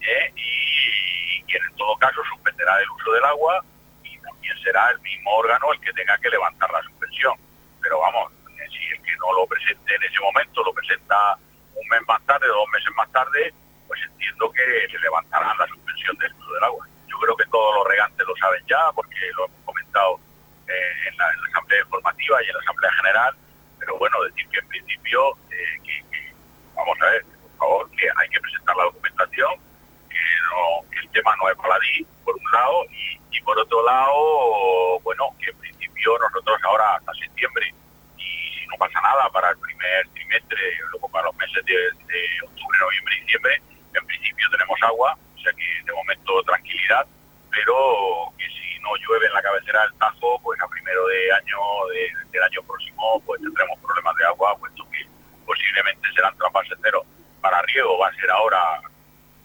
eh, 0.00 0.32
y, 0.34 1.42
quien 1.42 1.62
en 1.62 1.76
todo 1.76 1.94
caso 1.98 2.22
suspenderá 2.32 2.80
el 2.80 2.90
uso 2.90 3.12
del 3.12 3.24
agua 3.24 3.62
y 4.02 4.18
también 4.18 4.56
será 4.64 4.88
el 4.90 5.00
mismo 5.00 5.36
órgano 5.36 5.70
el 5.70 5.80
que 5.80 5.92
tenga 5.92 6.16
que 6.16 6.30
levantar 6.30 6.70
la 6.72 6.82
suspensión. 6.82 7.36
Pero 7.82 8.00
vamos, 8.00 8.32
eh, 8.56 8.68
si 8.70 8.86
el 8.88 9.02
que 9.02 9.14
no 9.20 9.34
lo 9.34 9.46
presente 9.46 9.94
en 9.94 10.02
ese 10.02 10.20
momento 10.20 10.64
lo 10.64 10.72
presenta 10.72 11.36
un 11.74 11.88
mes 11.88 12.00
más 12.08 12.24
tarde, 12.24 12.46
dos 12.48 12.68
meses 12.72 12.90
más 12.96 13.12
tarde, 13.12 13.52
pues 13.86 14.00
entiendo 14.02 14.50
que 14.52 14.88
se 14.90 14.98
levantará 14.98 15.54
la 15.58 15.66
suspensión 15.66 16.16
del 16.18 16.32
uso 16.34 16.52
del 16.52 16.64
agua. 16.64 16.86
Yo 17.08 17.18
creo 17.18 17.36
que 17.36 17.46
todos 17.46 17.74
los 17.76 17.86
regantes 17.86 18.26
lo 18.26 18.36
saben 18.36 18.62
ya, 18.68 18.92
porque 18.94 19.16
lo 19.36 19.46
hemos 19.46 19.64
comentado 19.64 20.20
eh, 20.68 21.08
en, 21.08 21.16
la, 21.16 21.26
Asamblea 21.48 21.80
Informativa 21.80 22.42
y 22.42 22.46
en 22.46 22.54
la 22.54 22.60
Asamblea 22.60 22.92
General, 22.92 23.36
pero 23.78 23.98
bueno, 23.98 24.22
decir 24.24 24.48
que 24.48 24.58
en 24.58 24.68
principio, 24.68 25.38
eh, 25.50 25.80
que, 25.84 26.32
vamos 26.74 26.98
a 27.00 27.06
ver, 27.06 27.24
por 27.24 27.58
favor, 27.58 27.90
que 27.92 28.08
hay 28.16 28.28
que 28.28 28.40
presentar 28.40 28.76
la 28.76 28.84
documentación, 28.84 29.54
que, 30.10 30.18
no, 30.50 30.90
que 30.90 30.98
el 30.98 31.08
tema 31.10 31.34
no 31.36 31.48
es 31.50 31.56
baladí, 31.56 32.06
por 32.24 32.34
un 32.34 32.52
lado, 32.52 32.84
y, 32.90 33.40
por 33.42 33.56
otro 33.58 33.84
lado, 33.84 34.98
bueno, 35.00 35.30
que 35.38 35.50
en 35.50 35.58
principio 35.58 36.18
nosotros 36.18 36.58
ahora 36.64 36.96
hasta 36.96 37.14
septiembre, 37.14 37.72
y 38.18 38.58
si 38.58 38.66
no 38.66 38.76
pasa 38.76 39.00
nada 39.00 39.30
para 39.30 39.50
el 39.50 39.58
primer 39.58 40.08
trimestre, 40.08 40.58
luego 40.90 41.08
para 41.10 41.26
los 41.26 41.36
meses 41.36 41.64
de, 41.64 41.74
de 41.74 42.42
octubre, 42.42 42.78
noviembre 42.80 43.20
diciembre, 43.20 43.62
tenemos 44.76 44.82
agua, 44.82 45.18
o 45.34 45.38
sea 45.38 45.52
que 45.52 45.84
de 45.84 45.92
momento 45.92 46.42
tranquilidad, 46.44 47.06
pero 47.50 48.32
que 48.38 48.44
si 48.46 48.78
no 48.80 48.90
llueve 48.96 49.26
en 49.26 49.32
la 49.32 49.42
cabecera 49.42 49.82
del 49.82 49.94
Tajo, 49.98 50.40
pues 50.42 50.60
a 50.60 50.68
primero 50.68 51.06
de 51.06 51.32
año 51.32 51.58
del 52.32 52.42
año 52.42 52.62
próximo 52.62 53.22
pues 53.24 53.40
tendremos 53.40 53.78
problemas 53.80 54.16
de 54.16 54.24
agua, 54.26 54.56
puesto 54.58 54.84
que 54.90 55.06
posiblemente 55.44 56.08
serán 56.14 56.36
trampas 56.36 56.66
cero. 56.82 57.04
Para 57.40 57.62
riego 57.62 57.98
va 57.98 58.08
a 58.08 58.14
ser 58.14 58.30
ahora, 58.30 58.80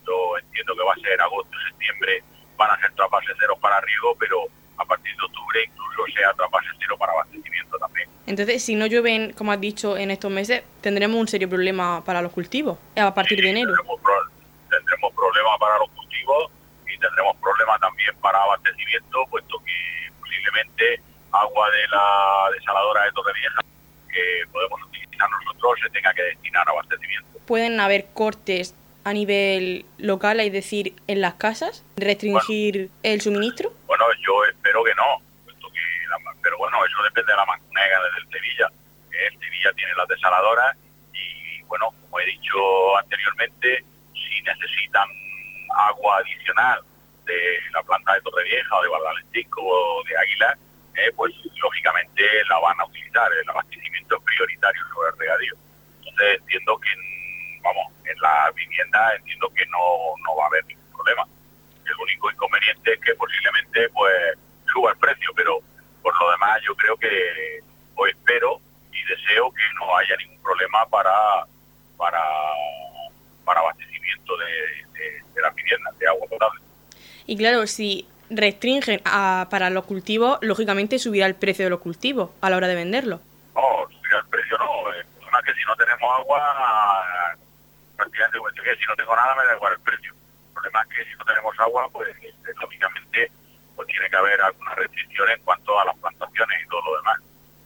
yo 0.05 0.38
entiendo 0.38 0.75
que 0.75 0.83
va 0.83 0.93
a 0.93 1.00
ser 1.00 1.21
agosto, 1.21 1.57
septiembre, 1.69 2.23
van 2.57 2.71
a 2.71 2.81
ser 2.81 2.91
trampas 2.93 3.23
cero 3.39 3.57
para 3.61 3.79
riego, 3.81 4.15
pero 4.19 4.45
a 4.77 4.85
partir 4.85 5.15
de 5.15 5.25
octubre 5.25 5.63
incluso 5.65 6.17
sea 6.17 6.33
trampas 6.33 6.65
cero 6.79 6.97
para 6.97 7.13
abastecimiento 7.13 7.77
también. 7.77 8.09
Entonces, 8.25 8.63
si 8.63 8.75
no 8.75 8.88
llueven, 8.88 9.33
como 9.33 9.51
has 9.51 9.61
dicho, 9.61 9.97
en 9.97 10.09
estos 10.09 10.31
meses, 10.31 10.63
tendremos 10.81 11.19
un 11.19 11.27
serio 11.27 11.50
problema 11.50 12.03
para 12.03 12.21
los 12.21 12.31
cultivos 12.31 12.77
a 12.95 13.13
partir 13.13 13.41
de 13.41 13.50
enero 13.50 13.73
tendremos 14.71 15.13
problemas 15.13 15.59
para 15.59 15.77
los 15.79 15.89
cultivos 15.91 16.51
y 16.88 16.97
tendremos 16.97 17.35
problemas 17.38 17.79
también 17.79 17.91
también 17.91 18.15
para 18.21 18.30
abastecimiento, 18.43 19.25
puesto 19.29 19.60
que 19.60 20.12
posiblemente 20.19 21.01
agua 21.31 21.69
de 21.71 21.88
la 21.88 22.50
desaladora 22.53 23.03
de 23.05 23.12
Torrevieja 23.12 23.62
que 24.12 24.48
podemos 24.51 24.81
utilizar 24.83 25.29
nosotros 25.29 25.79
se 25.81 25.89
tenga 25.89 26.13
que 26.13 26.24
destinar 26.24 26.67
a 26.67 26.71
abastecimiento. 26.71 27.27
¿Pueden 27.45 27.79
haber 27.79 28.07
cortes 28.13 28.75
a 29.03 29.13
nivel 29.13 29.86
local, 29.98 30.39
es 30.39 30.51
decir, 30.51 30.93
en 31.07 31.21
las 31.21 31.36
casas, 31.36 31.83
restringir 31.95 32.89
el 33.03 33.21
suministro? 33.21 33.74
Bueno, 33.88 34.05
yo 34.25 34.45
espero 34.45 34.83
que 34.83 34.93
no, 34.95 35.21
puesto 35.45 35.71
que 35.71 35.79
pero 36.43 36.57
bueno, 36.57 36.77
eso 36.86 37.03
depende 37.03 37.31
de 37.31 37.38
la 37.38 37.45
manconega 37.45 38.03
desde 38.03 38.17
el 38.19 38.29
Sevilla. 38.31 38.71
El 39.12 39.39
Sevilla 39.39 39.74
tiene 39.74 39.93
las 39.95 40.07
desaladoras 40.07 40.75
y 41.13 41.62
bueno, 41.63 41.89
como 42.01 42.19
he 42.19 42.25
dicho 42.25 42.98
anteriormente, 42.98 43.83
si 44.13 44.41
necesitan 44.41 45.07
agua 45.89 46.17
adicional 46.17 46.81
de 47.31 47.71
la 47.71 47.83
planta 47.83 48.13
de 48.13 48.21
Torrevieja 48.21 48.75
o 48.75 48.83
de 48.83 48.89
Valdalentisco 48.89 49.61
o 49.63 50.03
de 50.03 50.17
Águila, 50.17 50.57
eh, 50.95 51.11
pues 51.15 51.33
lógicamente 51.61 52.23
la 52.50 52.59
van 52.59 52.79
a 52.79 52.85
utilizar. 52.85 53.31
El 53.31 53.50
abastecimiento 53.50 54.17
es 54.17 54.23
prioritario 54.23 54.81
sobre 54.93 55.09
el 55.09 55.17
regadío. 55.17 55.53
Entonces 56.00 56.39
entiendo 56.39 56.77
que, 56.79 56.89
vamos, 57.61 57.88
en 58.05 58.19
la 58.19 58.51
vivienda 58.55 59.15
entiendo 59.15 59.50
que 59.55 59.65
no, 59.67 60.15
no 60.23 60.35
va 60.35 60.43
a 60.45 60.47
haber 60.47 60.65
ningún 60.65 60.91
problema. 60.91 61.25
El 61.85 61.95
único 61.97 62.31
inconveniente 62.31 62.93
es 62.93 63.00
que 63.00 63.15
posiblemente 63.15 63.89
pues 63.89 64.38
suba 64.71 64.91
el 64.91 64.97
precio, 64.97 65.31
pero 65.35 65.59
por 66.01 66.19
lo 66.19 66.31
demás 66.31 66.61
yo 66.63 66.75
creo 66.75 66.97
que, 66.97 67.59
o 67.95 68.07
espero 68.07 68.59
y 68.91 69.03
deseo 69.03 69.51
que 69.51 69.63
no 69.79 69.95
haya 69.97 70.15
ningún 70.17 70.41
problema 70.41 70.85
para, 70.88 71.45
para, 71.97 72.21
para 73.45 73.59
abastecimiento 73.61 74.38
de, 74.38 74.51
de, 74.93 75.23
de 75.33 75.41
las 75.41 75.53
viviendas 75.55 75.97
de 75.97 76.07
agua 76.07 76.27
potable. 76.27 76.70
Y 77.25 77.37
claro, 77.37 77.67
si 77.67 78.07
restringen 78.29 79.01
a, 79.05 79.47
para 79.49 79.69
los 79.69 79.85
cultivos, 79.85 80.39
lógicamente 80.41 80.99
subirá 80.99 81.25
el 81.25 81.35
precio 81.35 81.65
de 81.65 81.69
los 81.69 81.79
cultivos 81.79 82.31
a 82.41 82.49
la 82.49 82.57
hora 82.57 82.67
de 82.67 82.75
venderlo. 82.75 83.19
No, 83.55 83.61
subirá 83.89 84.19
el 84.19 84.27
precio 84.27 84.57
no. 84.57 84.91
Es 84.93 85.05
que 85.45 85.53
si 85.53 85.63
no 85.65 85.75
tenemos 85.75 86.19
agua, 86.19 87.35
prácticamente 87.95 88.37
que 88.63 88.75
si 88.75 88.85
no 88.87 88.95
tengo 88.95 89.15
nada 89.15 89.35
me 89.35 89.45
da 89.45 89.55
igual 89.55 89.73
el 89.73 89.79
precio. 89.79 90.13
El 90.13 90.53
problema 90.53 90.81
es 90.81 90.87
que 90.95 91.05
si 91.05 91.17
no 91.17 91.25
tenemos 91.25 91.59
agua, 91.59 91.89
pues 91.91 92.09
este, 92.21 92.53
lógicamente 92.61 93.31
pues 93.75 93.87
tiene 93.87 94.09
que 94.09 94.15
haber 94.15 94.41
alguna 94.41 94.75
restricción 94.75 95.29
en 95.29 95.41
cuanto 95.43 95.79
a 95.79 95.85
las 95.85 95.97
plantaciones 95.97 96.63
y 96.63 96.69
todo 96.69 96.81
lo 96.81 96.97
demás. 96.97 97.19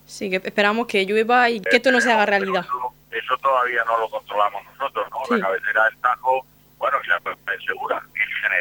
Sí, 0.06 0.30
que 0.30 0.38
esperamos 0.38 0.88
que 0.88 1.06
llueva 1.06 1.50
y 1.50 1.60
que 1.60 1.78
esto 1.78 1.92
no 1.92 2.00
se 2.00 2.12
haga 2.12 2.26
realidad. 2.26 2.62
Eso, 2.62 2.94
eso, 3.12 3.38
todavía 3.38 3.84
no 3.86 3.98
lo 3.98 4.10
controlamos 4.10 4.64
nosotros, 4.66 5.08
¿no? 5.10 5.26
Sí. 5.26 5.42
La 5.42 5.48
cabecera 5.48 5.86
del 5.86 5.98
Tajo, 5.98 6.46
bueno, 6.78 6.98
y 7.04 7.08
la 7.08 7.22
segura 7.66 8.02
en 8.05 8.05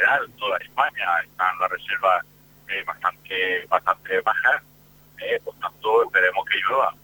general, 0.04 0.30
toda 0.38 0.58
España 0.58 1.20
están 1.22 1.58
las 1.58 1.70
reservas 1.70 2.24
eh, 2.68 2.84
bastante 2.86 3.66
bastante 3.68 4.20
bajas, 4.20 4.62
eh, 5.18 5.40
por 5.44 5.54
tanto 5.58 6.04
esperemos 6.04 6.44
que 6.46 6.58
llueva, 6.58 6.94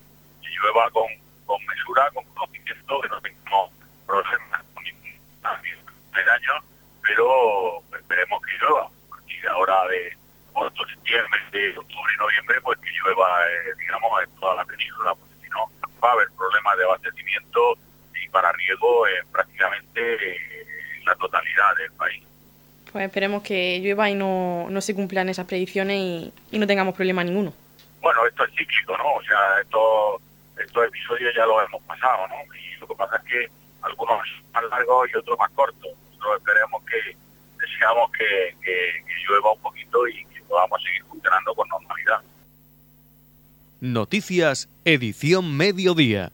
que 0.42 0.48
llueva 0.48 0.90
con, 0.90 1.06
con 1.46 1.66
mesura, 1.66 2.10
con 2.14 2.24
conocimiento, 2.34 3.00
que 3.00 3.08
no 3.08 3.20
tengamos 3.20 3.72
problemas 4.06 4.62
con 4.74 4.84
ningún 4.84 5.20
daño, 6.12 6.64
pero 7.02 7.82
esperemos 7.96 8.42
que 8.42 8.58
llueva. 8.58 8.88
Y 9.28 9.46
ahora 9.46 9.86
de 9.88 10.16
agosto, 10.54 10.86
septiembre, 10.86 11.40
de 11.52 11.78
octubre 11.78 12.12
y 12.14 12.18
noviembre, 12.18 12.60
pues 12.62 12.78
que 12.80 12.90
llueva, 12.90 13.46
eh, 13.48 13.74
digamos, 13.78 14.22
en 14.22 14.40
toda 14.40 14.56
la 14.56 14.64
península, 14.64 15.14
porque 15.14 15.34
si 15.42 15.48
no 15.50 15.70
va 16.02 16.10
a 16.10 16.12
haber 16.12 16.28
problemas 16.36 16.76
de 16.76 16.84
abastecimiento 16.84 17.78
y 18.22 18.28
para 18.28 18.52
riego 18.52 19.06
eh, 19.06 19.24
prácticamente 19.32 20.00
eh, 20.00 20.66
la 21.06 21.14
totalidad 21.16 21.76
del 21.76 21.92
país. 21.92 22.29
Pues 22.92 23.06
esperemos 23.06 23.42
que 23.42 23.78
llueva 23.80 24.10
y 24.10 24.14
no, 24.14 24.66
no 24.68 24.80
se 24.80 24.94
cumplan 24.94 25.28
esas 25.28 25.46
predicciones 25.46 25.96
y, 25.96 26.32
y, 26.50 26.58
no 26.58 26.66
tengamos 26.66 26.94
problema 26.94 27.22
ninguno. 27.22 27.52
Bueno, 28.00 28.26
esto 28.26 28.44
es 28.44 28.50
cíclico, 28.56 28.96
¿no? 28.98 29.14
O 29.14 29.22
sea, 29.22 29.60
esto, 29.62 30.20
estos 30.58 30.86
episodios 30.86 31.32
ya 31.36 31.46
los 31.46 31.64
hemos 31.66 31.82
pasado, 31.82 32.26
¿no? 32.28 32.34
Y 32.54 32.80
lo 32.80 32.88
que 32.88 32.94
pasa 32.94 33.16
es 33.16 33.22
que 33.24 33.48
algunos 33.82 34.18
más 34.52 34.64
largos 34.64 35.08
y 35.12 35.16
otros 35.16 35.38
más 35.38 35.50
cortos. 35.50 35.90
Nosotros 36.10 36.38
esperemos 36.38 36.82
que, 36.84 37.16
deseamos 37.58 38.10
que, 38.12 38.56
que, 38.62 39.04
que 39.06 39.14
llueva 39.28 39.52
un 39.52 39.60
poquito 39.60 40.08
y 40.08 40.24
que 40.26 40.42
podamos 40.42 40.82
seguir 40.82 41.04
funcionando 41.04 41.54
con 41.54 41.68
normalidad. 41.68 42.20
Noticias, 43.80 44.68
edición 44.84 45.56
mediodía. 45.56 46.32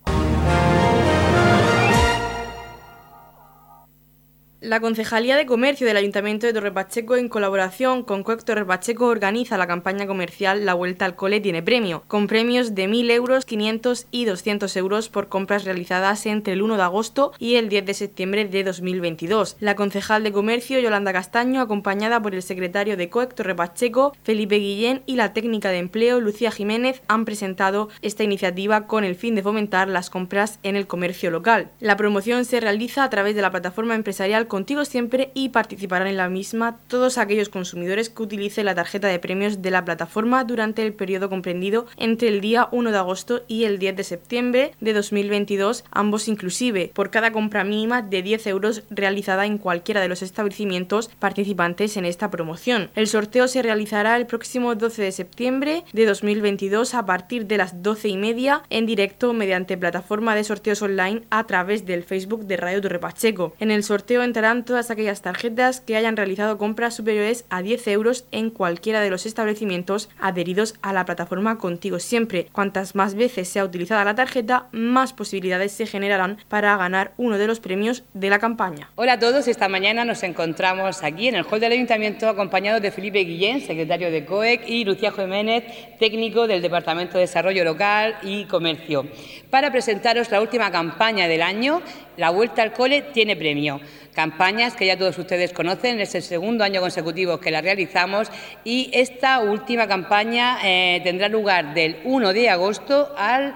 La 4.67 4.81
Concejalía 4.81 5.37
de 5.37 5.47
Comercio 5.47 5.87
del 5.87 5.97
Ayuntamiento 5.97 6.45
de 6.45 6.53
Torre 6.53 6.73
Pacheco, 6.73 7.15
en 7.15 7.29
colaboración 7.29 8.03
con 8.03 8.25
COEC 8.25 8.43
Torre 8.43 8.67
Pacheco, 8.67 9.07
organiza 9.07 9.57
la 9.57 9.69
campaña 9.69 10.09
comercial 10.09 10.65
La 10.65 10.75
Vuelta 10.75 11.05
al 11.05 11.15
Cole 11.15 11.39
tiene 11.39 11.63
premio, 11.63 12.03
con 12.09 12.27
premios 12.27 12.75
de 12.75 12.89
1.000 12.89 13.13
euros, 13.13 13.45
500 13.45 14.09
y 14.11 14.25
200 14.25 14.77
euros 14.77 15.09
por 15.09 15.29
compras 15.29 15.65
realizadas 15.65 16.27
entre 16.27 16.55
el 16.55 16.63
1 16.63 16.79
de 16.79 16.83
agosto 16.83 17.33
y 17.39 17.55
el 17.55 17.69
10 17.69 17.87
de 17.87 17.95
septiembre 17.95 18.45
de 18.47 18.65
2022. 18.65 19.57
La 19.61 19.77
concejal 19.77 20.25
de 20.25 20.33
Comercio, 20.33 20.81
Yolanda 20.81 21.13
Castaño, 21.13 21.61
acompañada 21.61 22.21
por 22.21 22.35
el 22.35 22.43
secretario 22.43 22.97
de 22.97 23.09
COEC 23.09 23.37
Torre 23.37 23.55
Pacheco, 23.55 24.17
Felipe 24.25 24.57
Guillén, 24.57 25.05
y 25.07 25.15
la 25.15 25.33
técnica 25.33 25.71
de 25.71 25.79
empleo, 25.79 26.19
Lucía 26.19 26.51
Jiménez, 26.51 27.03
han 27.07 27.25
presentado 27.25 27.89
esta 28.03 28.25
iniciativa 28.25 28.89
con 28.89 29.05
el 29.05 29.15
fin 29.15 29.37
de 29.37 29.45
fomentar 29.45 29.87
las 29.87 30.11
compras 30.11 30.59
en 30.65 30.75
el 30.75 30.89
comercio 30.89 31.31
local. 31.31 31.71
La 31.79 31.97
promoción 31.97 32.45
se 32.45 32.59
realiza 32.59 33.05
a 33.05 33.11
través 33.11 33.37
de 33.37 33.43
la 33.43 33.53
plataforma 33.53 33.95
empresarial 33.95 34.49
Contigo 34.57 34.87
Siempre 34.87 35.33
y 35.35 35.51
participarán 35.51 36.09
en 36.09 36.17
la 36.17 36.31
misma 36.31 36.79
todos 36.89 37.19
aquellos 37.19 37.51
consumidores 37.51 38.09
que 38.09 38.23
utilicen 38.23 38.65
la 38.65 38.75
tarjeta 38.75 39.07
de 39.07 39.19
premios 39.19 39.61
de 39.61 39.71
la 39.71 39.85
plataforma 39.85 40.45
durante 40.45 40.83
el 40.83 40.95
periodo 40.95 41.29
comprendido 41.29 41.85
entre 41.99 42.29
el 42.29 42.41
día 42.41 42.71
1 42.73 42.91
de 42.91 42.97
agosto 42.97 43.43
y 43.49 43.65
el 43.65 43.79
10 43.79 43.97
de 43.97 44.05
septiembre 44.05 44.73
de 44.81 44.95
2022, 44.95 45.85
ambos 45.91 46.27
inclusive, 46.27 46.91
por 46.95 47.11
cada 47.11 47.33
compra 47.33 47.65
mínima 47.65 48.01
de 48.01 48.23
10 48.23 48.47
euros 48.47 48.85
realizada 48.89 49.45
en 49.45 49.59
cualquiera 49.59 50.01
de 50.01 50.09
los 50.09 50.23
establecimientos 50.23 51.11
participantes 51.19 51.99
en 51.99 52.07
esta 52.07 52.31
promoción. 52.31 52.89
El 52.95 53.09
sorteo 53.09 53.49
se 53.49 53.61
realizará 53.61 54.17
el 54.17 54.25
próximo 54.25 54.75
12 54.75 55.03
de 55.03 55.13
septiembre 55.13 55.85
de 55.93 56.07
2022 56.07 56.95
a 56.95 57.05
partir 57.05 57.47
de 57.47 57.59
las 57.59 57.83
12 57.83 58.09
y 58.09 58.17
media 58.17 58.63
en 58.71 58.87
directo 58.87 59.35
mediante 59.35 59.77
plataforma 59.77 60.35
de 60.35 60.45
sorteos 60.45 60.81
online 60.81 61.25
a 61.29 61.45
través 61.47 61.85
del 61.85 62.05
Facebook 62.05 62.47
de 62.47 62.57
Radio 62.57 62.81
Torre 62.81 63.01
Pacheco. 63.01 63.55
En 63.61 63.71
el 63.71 63.83
sorteo 63.83 64.23
entrará 64.23 64.46
todas 64.47 64.93
aquellas 64.93 65.23
tarjetas 65.23 65.81
que 65.81 65.97
hayan 65.97 66.17
realizado 66.17 66.57
compras 66.57 66.95
superiores 66.95 67.45
a 67.51 67.63
10 67.63 67.89
euros 67.89 68.27
en 68.31 68.51
cualquiera 68.51 69.01
de 69.01 69.11
los 69.11 69.27
establecimientos 69.27 70.09
adheridos 70.21 70.75
a 70.83 70.93
la 70.93 71.05
plataforma 71.05 71.59
Contigo 71.59 71.99
Siempre. 71.99 72.47
Cuantas 72.53 72.95
más 72.95 73.17
veces 73.17 73.49
sea 73.49 73.65
utilizada 73.65 74.05
la 74.05 74.15
tarjeta, 74.15 74.69
más 74.71 75.13
posibilidades 75.13 75.73
se 75.73 75.87
generarán 75.87 76.39
para 76.49 76.77
ganar 76.77 77.13
uno 77.17 77.39
de 77.39 77.49
los 77.49 77.59
premios 77.59 78.05
de 78.15 78.31
la 78.31 78.39
campaña. 78.39 78.91
Hola 78.95 79.15
a 79.15 79.19
todos, 79.19 79.49
esta 79.49 79.69
mañana 79.69 80.05
nos 80.05 80.23
encontramos 80.23 81.03
aquí 81.03 81.27
en 81.27 81.35
el 81.35 81.45
hall 81.51 81.59
del 81.59 81.73
Ayuntamiento 81.73 82.29
acompañados 82.29 82.83
de 82.83 82.93
Felipe 82.93 83.25
Guillén, 83.25 83.61
secretario 83.61 84.13
de 84.13 84.25
COEC, 84.25 84.69
y 84.69 84.85
Lucía 84.85 85.11
Jiménez, 85.11 85.65
técnico 85.99 86.47
del 86.47 86.63
Departamento 86.63 87.15
de 87.15 87.23
Desarrollo 87.23 87.65
Local 87.65 88.17
y 88.23 88.45
Comercio, 88.45 89.07
para 89.51 89.73
presentaros 89.73 90.31
la 90.31 90.41
última 90.41 90.71
campaña 90.71 91.27
del 91.27 91.43
año, 91.43 91.83
La 92.17 92.31
Vuelta 92.31 92.63
al 92.63 92.73
Cole 92.73 93.03
tiene 93.03 93.35
premio 93.35 93.81
campañas 94.17 94.75
que 94.75 94.87
ya 94.87 94.97
todos 94.97 95.19
ustedes 95.19 95.53
conocen, 95.53 96.01
es 96.01 96.15
el 96.15 96.23
segundo 96.23 96.65
año 96.65 96.81
consecutivo 96.81 97.39
que 97.39 97.51
la 97.51 97.61
realizamos 97.61 98.29
y 98.65 98.89
esta 98.95 99.41
última 99.41 99.87
campaña 99.87 100.57
eh, 100.65 101.03
tendrá 101.05 101.29
lugar 101.29 101.75
del 101.75 101.99
1 102.03 102.33
de 102.33 102.49
agosto 102.49 103.13
al 103.19 103.55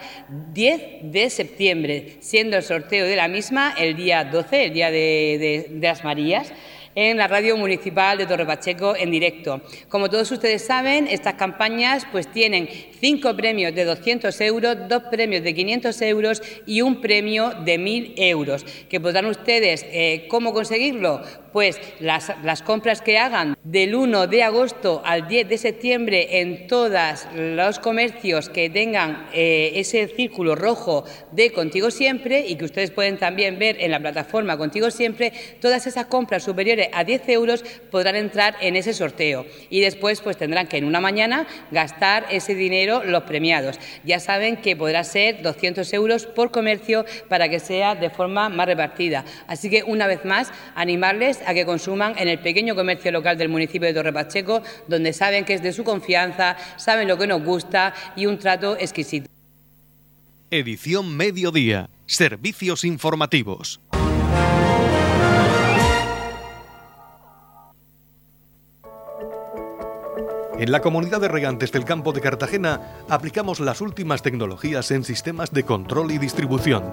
10 0.52 1.11
de 1.11 1.31
septiembre, 1.31 2.19
siendo 2.21 2.59
el 2.59 2.62
sorteo 2.62 3.07
de 3.07 3.17
la 3.17 3.26
misma 3.26 3.75
el 3.79 3.97
día 3.97 4.23
12, 4.23 4.67
el 4.67 4.75
día 4.75 4.90
de, 4.90 5.79
las 5.81 6.05
Marías 6.05 6.52
en 6.94 7.16
la 7.16 7.28
radio 7.28 7.56
municipal 7.56 8.18
de 8.18 8.26
Torre 8.26 8.47
Pacheco 8.47 8.97
en 8.97 9.11
directo. 9.11 9.61
Como 9.88 10.11
todos 10.11 10.30
ustedes 10.30 10.64
saben, 10.64 11.06
estas 11.06 11.35
campañas 11.35 12.06
pues 12.11 12.30
tienen 12.30 12.68
cinco 13.00 13.37
premios 13.37 13.75
de 13.75 13.85
200 13.85 14.40
euros, 14.40 14.76
dos 14.88 15.04
premios 15.04 15.42
de 15.42 15.54
500 15.54 16.02
euros 16.02 16.42
y 16.66 16.82
un 16.82 17.00
premio 17.00 17.50
de 17.50 17.78
1.000 17.78 18.14
euros. 18.16 18.64
Que 18.88 19.00
podrán 19.00 19.26
ustedes, 19.26 19.87
eh, 19.90 20.26
¿cómo 20.28 20.52
conseguirlo? 20.52 21.23
Pues 21.52 21.80
las, 21.99 22.33
compras 22.62 23.02
que 23.02 23.19
hagan 23.19 23.57
del 23.64 23.95
1 23.95 24.28
de 24.28 24.42
agosto 24.42 25.02
al 25.04 25.26
10 25.26 25.49
de 25.49 25.59
septiembre 25.59 26.40
en 26.40 26.66
todos 26.69 27.26
los 27.35 27.78
comercios 27.78 28.49
que 28.49 28.71
tengan 28.71 29.26
eh, 29.33 29.73
ese 29.75 30.07
círculo 30.09 30.54
rojo 30.54 31.04
de 31.33 31.52
Contigo 31.52 31.90
Siempre 31.90 32.47
y 32.47 32.57
que 32.57 32.64
ustedes 32.64 32.90
pueden 32.90 33.19
también 33.19 33.59
ver 33.59 33.76
en 33.80 33.90
la 33.90 33.99
plataforma 33.99 34.57
Contigo 34.57 34.90
Siempre, 34.90 35.33
todas 35.61 35.87
esas 35.87 36.07
compras 36.07 36.45
superiores 36.45 36.88
a 36.92 37.04
10 37.04 37.28
euros 37.30 37.64
podrán 37.90 38.16
entrar 38.16 38.54
en 38.61 38.76
ese 38.76 38.92
sorteo 38.92 39.47
y 39.71 39.80
después 39.80 40.21
pues 40.21 40.37
tendrán 40.37 40.69
que 40.69 40.76
en 40.76 40.85
una 40.85 41.00
mañana 41.00 41.47
gastar 41.71 42.26
ese 42.30 42.54
dinero 42.54 43.02
los 43.04 43.25
premiados. 43.25 43.78
Ya 44.04 44.21
saben 44.21 44.57
que 44.57 44.76
podrá 44.76 45.04
ser 45.04 45.42
200 45.42 45.92
euros 45.95 46.26
por 46.26 46.50
comercio 46.50 47.04
para 47.28 47.49
que 47.49 47.59
sea 47.59 47.95
de 47.95 48.11
forma 48.11 48.49
más 48.49 48.66
repartida. 48.66 49.25
Así 49.47 49.69
que 49.69 49.83
una 49.83 50.07
vez 50.07 50.25
más 50.25 50.52
animarles 50.75 51.39
a 51.47 51.54
que 51.54 51.64
consuman 51.64 52.14
en 52.18 52.28
el 52.28 52.38
pequeño 52.38 52.75
comercio 52.75 53.12
local 53.12 53.37
del 53.38 53.49
municipio 53.49 53.88
de 53.88 53.94
Torre 53.94 54.12
Pacheco, 54.12 54.62
donde 54.88 55.12
saben 55.12 55.44
que 55.44 55.54
es 55.54 55.62
de 55.62 55.73
su 55.73 55.85
confianza, 55.85 56.56
saben 56.76 57.09
lo 57.09 57.18
que 57.18 57.26
nos 57.26 57.42
gusta 57.42 57.94
y 58.16 58.26
un 58.26 58.38
trato 58.38 58.76
exquisito. 58.78 59.28
Edición 60.50 61.16
Mediodía. 61.16 61.90
Servicios 62.06 62.85
informativos. 62.85 63.80
En 70.61 70.73
la 70.73 70.82
comunidad 70.82 71.23
de 71.23 71.28
regantes 71.28 71.73
del 71.73 71.87
campo 71.87 72.12
de 72.12 72.20
Cartagena 72.20 73.04
aplicamos 73.09 73.61
las 73.61 73.80
últimas 73.80 74.20
tecnologías 74.20 74.90
en 74.90 75.04
sistemas 75.04 75.52
de 75.52 75.62
control 75.62 76.11
y 76.11 76.18
distribución, 76.18 76.92